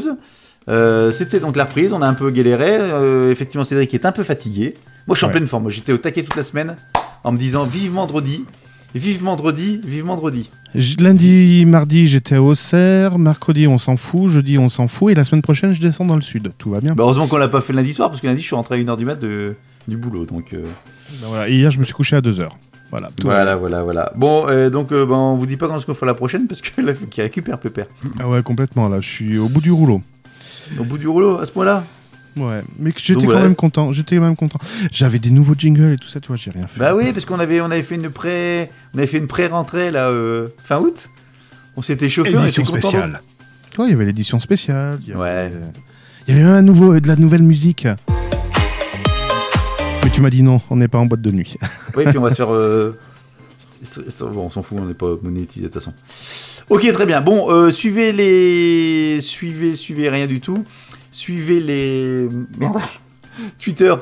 [0.70, 2.76] Euh, c'était donc la reprise, on a un peu galéré.
[2.78, 4.74] Euh, effectivement, Cédric est un peu fatigué.
[5.06, 5.32] Moi, je suis en Ouais.
[5.34, 5.68] pleine forme.
[5.70, 6.76] J'étais au taquet toute la semaine
[7.24, 8.44] en me disant vive vendredi.
[8.94, 10.50] Vive vendredi, vive vendredi.
[10.98, 13.18] Lundi, mardi, j'étais à Auxerre.
[13.18, 14.28] Mercredi, on s'en fout.
[14.30, 15.12] Jeudi, on s'en fout.
[15.12, 16.52] Et la semaine prochaine, je descends dans le sud.
[16.58, 16.94] Tout va bien.
[16.94, 18.78] Bah, heureusement qu'on l'a pas fait lundi soir, parce que lundi, je suis rentré à
[18.78, 19.54] 1h du mat de,
[19.86, 20.24] du boulot.
[20.26, 20.62] Donc, euh,
[21.20, 21.48] Ben voilà.
[21.48, 22.48] Et hier, je me suis couché à 2h.
[22.90, 23.10] Voilà.
[23.22, 24.12] voilà, voilà, voilà.
[24.16, 26.48] Bon, euh, donc, euh, bah, on vous dit pas quand est-ce qu'on fera la prochaine,
[26.48, 27.86] parce que là, faut qu'il récupère Pépère.
[28.18, 28.88] Ah ouais, complètement.
[28.88, 30.02] Là, je suis au bout du rouleau.
[30.78, 31.84] Au bout du rouleau, à ce point-là
[32.36, 32.60] Ouais.
[32.78, 33.92] Mais j'étais quand même content.
[33.92, 34.58] J'étais quand même content.
[34.92, 36.20] J'avais des nouveaux jingles et tout ça.
[36.20, 36.78] Tu vois, j'ai rien fait.
[36.78, 39.90] Bah oui, parce qu'on avait, on avait fait une pré, on avait fait une pré-rentrée
[39.90, 41.08] là euh, fin août.
[41.76, 43.20] On s'était chauffé, on Édition était spéciale.
[43.78, 44.98] Ouais, il y avait l'édition spéciale.
[45.02, 45.52] il y avait- Ouais.
[46.28, 47.86] Il y avait même un nouveau, de la nouvelle musique.
[50.04, 51.56] Mais tu m'as dit non, on n'est pas en boîte de nuit.
[51.96, 52.50] Oui, puis on va se faire.
[54.20, 55.94] Bon, on s'en fout, on n'est pas monétisé de toute façon.
[56.68, 57.20] Ok, très bien.
[57.20, 60.64] Bon, euh, suivez les, suivez, suivez rien du tout.
[61.10, 62.28] Suivez les
[62.58, 62.78] Merde.
[63.58, 63.94] Twitter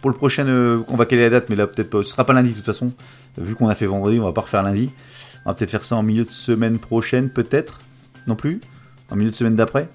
[0.00, 0.46] pour le prochain.
[0.46, 2.02] euh, on va caler la date, mais là peut-être pas.
[2.02, 2.92] Ce sera pas lundi de toute façon.
[3.36, 4.90] Vu qu'on a fait vendredi, on va pas refaire lundi.
[5.44, 7.80] On va peut-être faire ça en milieu de semaine prochaine, peut-être.
[8.26, 8.60] Non plus.
[9.10, 9.88] En milieu de semaine d'après.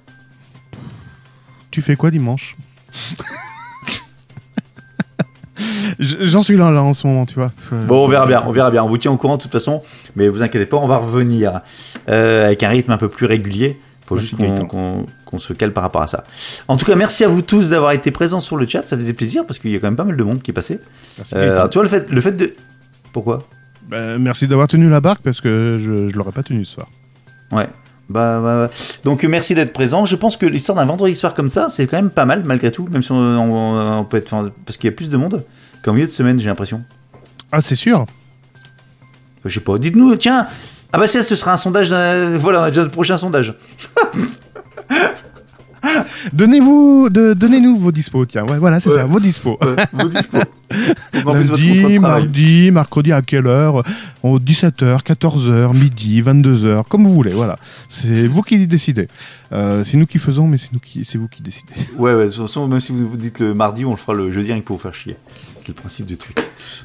[1.71, 2.55] Tu fais quoi dimanche?
[5.99, 7.51] J'en suis là, là, en ce moment, tu vois.
[7.73, 8.83] Euh, Bon, on verra bien, on verra bien.
[8.83, 9.81] On vous tient au courant de toute façon,
[10.15, 11.61] mais vous inquiétez pas, on va revenir
[12.09, 13.79] euh, avec un rythme un peu plus régulier.
[14.07, 16.23] Faut Merci, juste qu'on se cale par rapport à ça.
[16.67, 18.87] En tout cas, merci à vous tous d'avoir été présents sur le chat.
[18.87, 20.53] Ça faisait plaisir parce qu'il y a quand même pas mal de monde qui est
[20.53, 20.79] passé.
[21.17, 22.53] merci, Euh, alors, tu vois le fait, le fait de.
[23.13, 23.43] Pourquoi?
[23.87, 26.87] Bah, merci d'avoir tenu la barque parce que je, je l'aurais pas tenu ce soir.
[27.51, 27.67] Ouais.
[28.09, 28.73] Bah, bah, bah.
[29.03, 30.05] Donc merci d'être présent.
[30.05, 32.71] Je pense que l'histoire d'un vendredi soir comme ça, c'est quand même pas mal malgré
[32.71, 35.17] tout, même si on, on- on peut être enfin, parce qu'il y a plus de
[35.17, 35.45] monde
[35.83, 36.83] qu'en milieu de semaine, j'ai l'impression.
[37.51, 38.05] Ah, c'est sûr
[39.45, 39.77] Je sais pas.
[39.77, 40.47] Dites-nous, tiens.
[40.91, 41.89] Ah bah ça, ce sera un sondage.
[41.89, 43.53] d'un- Voilà, on a déjà le prochain sondage.
[46.33, 48.45] Donnez-vous, de, donnez-nous vos dispos, tiens.
[48.45, 48.95] Ouais, voilà, c'est Ouais.
[48.95, 49.57] ça, vos dispos.
[49.61, 50.09] Ouais, vos
[51.33, 53.83] Lundi, mardi, mercredi, à quelle heure?
[54.23, 57.55] Au 17h, 14h, midi, 22h, comme vous voulez, voilà.
[57.87, 59.07] C'est vous qui décidez.
[59.51, 61.73] Euh, c'est nous qui faisons, mais c'est nous qui, c'est vous qui décidez.
[61.97, 64.13] Ouais, ouais, de toute façon, même si vous vous dites le mardi, on le fera
[64.13, 65.17] le jeudi rien que pour vous faire chier.
[65.59, 66.37] C'est le principe du truc.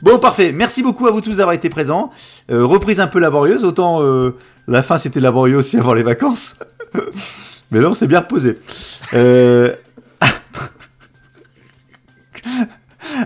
[0.02, 0.52] Bon, parfait.
[0.52, 2.10] Merci beaucoup à vous tous d'avoir été présents.
[2.50, 3.64] Euh, reprise un peu laborieuse.
[3.64, 4.36] Autant euh,
[4.66, 6.56] la fin c'était laborieux aussi avant les vacances.
[7.70, 8.58] Mais là, on s'est bien reposé.
[9.14, 9.74] Euh...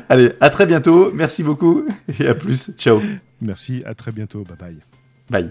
[0.09, 1.11] Allez, à très bientôt.
[1.15, 1.85] Merci beaucoup
[2.21, 2.71] et à plus.
[2.79, 3.01] Ciao.
[3.41, 4.77] Merci, à très bientôt, bye bye.
[5.31, 5.51] Bye.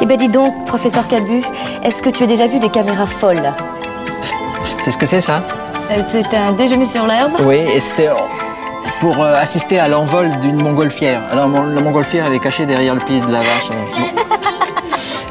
[0.00, 1.40] Eh ben dis donc, professeur Cabu,
[1.84, 3.52] est-ce que tu as déjà vu des caméras folles?
[4.82, 5.42] C'est ce que c'est ça?
[5.90, 8.08] Euh, C'était un déjeuner sur l'herbe Oui, et c'était
[9.00, 11.22] pour euh, assister à l'envol d'une montgolfière.
[11.30, 13.68] Alors mon- la montgolfière, elle est cachée derrière le pied de la vache.
[13.70, 13.76] Bon,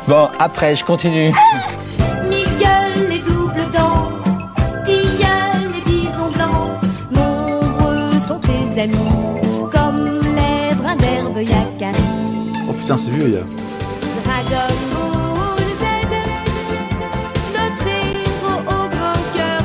[0.08, 1.32] Bon, après, je continue.
[3.72, 4.10] Dents,
[5.86, 6.72] bisons blancs,
[7.12, 8.96] nombreux sont tes amis,
[9.72, 12.02] comme les brins d'herbe yakari.
[12.70, 13.44] Oh putain, c'est vieux, il y a.
[14.24, 15.84] Dragon Ball Z,
[17.56, 19.64] notre héros au grand cœur.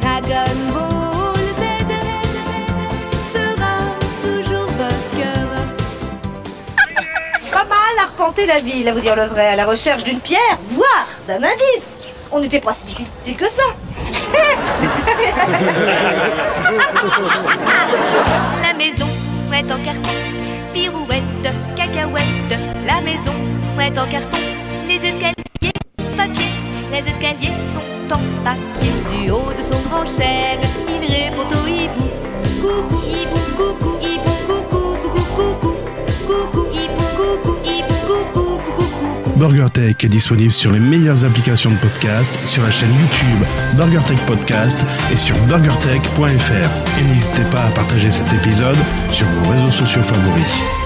[0.00, 0.95] Dragon Ball
[8.44, 11.96] la ville, à vous dire le vrai, à la recherche d'une pierre, voire d'un indice.
[12.30, 13.62] On n'était pas si difficile que ça.
[18.62, 19.06] La maison
[19.52, 20.10] est en carton,
[20.74, 21.22] pirouette,
[21.76, 22.58] cacahuète.
[22.84, 23.34] La maison
[23.80, 24.38] est en carton,
[24.88, 25.34] les escaliers
[26.00, 26.50] sont papier.
[26.90, 28.92] Les escaliers sont en papier.
[29.12, 32.08] Du haut de son grand chêne, il répond au hibou.
[32.60, 35.74] Coucou, hibou, coucou, hibou, coucou, coucou, coucou.
[36.26, 37.05] Coucou, hibou,
[39.36, 44.78] BurgerTech est disponible sur les meilleures applications de podcast, sur la chaîne YouTube BurgerTech Podcast
[45.12, 47.00] et sur burgertech.fr.
[47.00, 48.78] Et n'hésitez pas à partager cet épisode
[49.12, 50.85] sur vos réseaux sociaux favoris.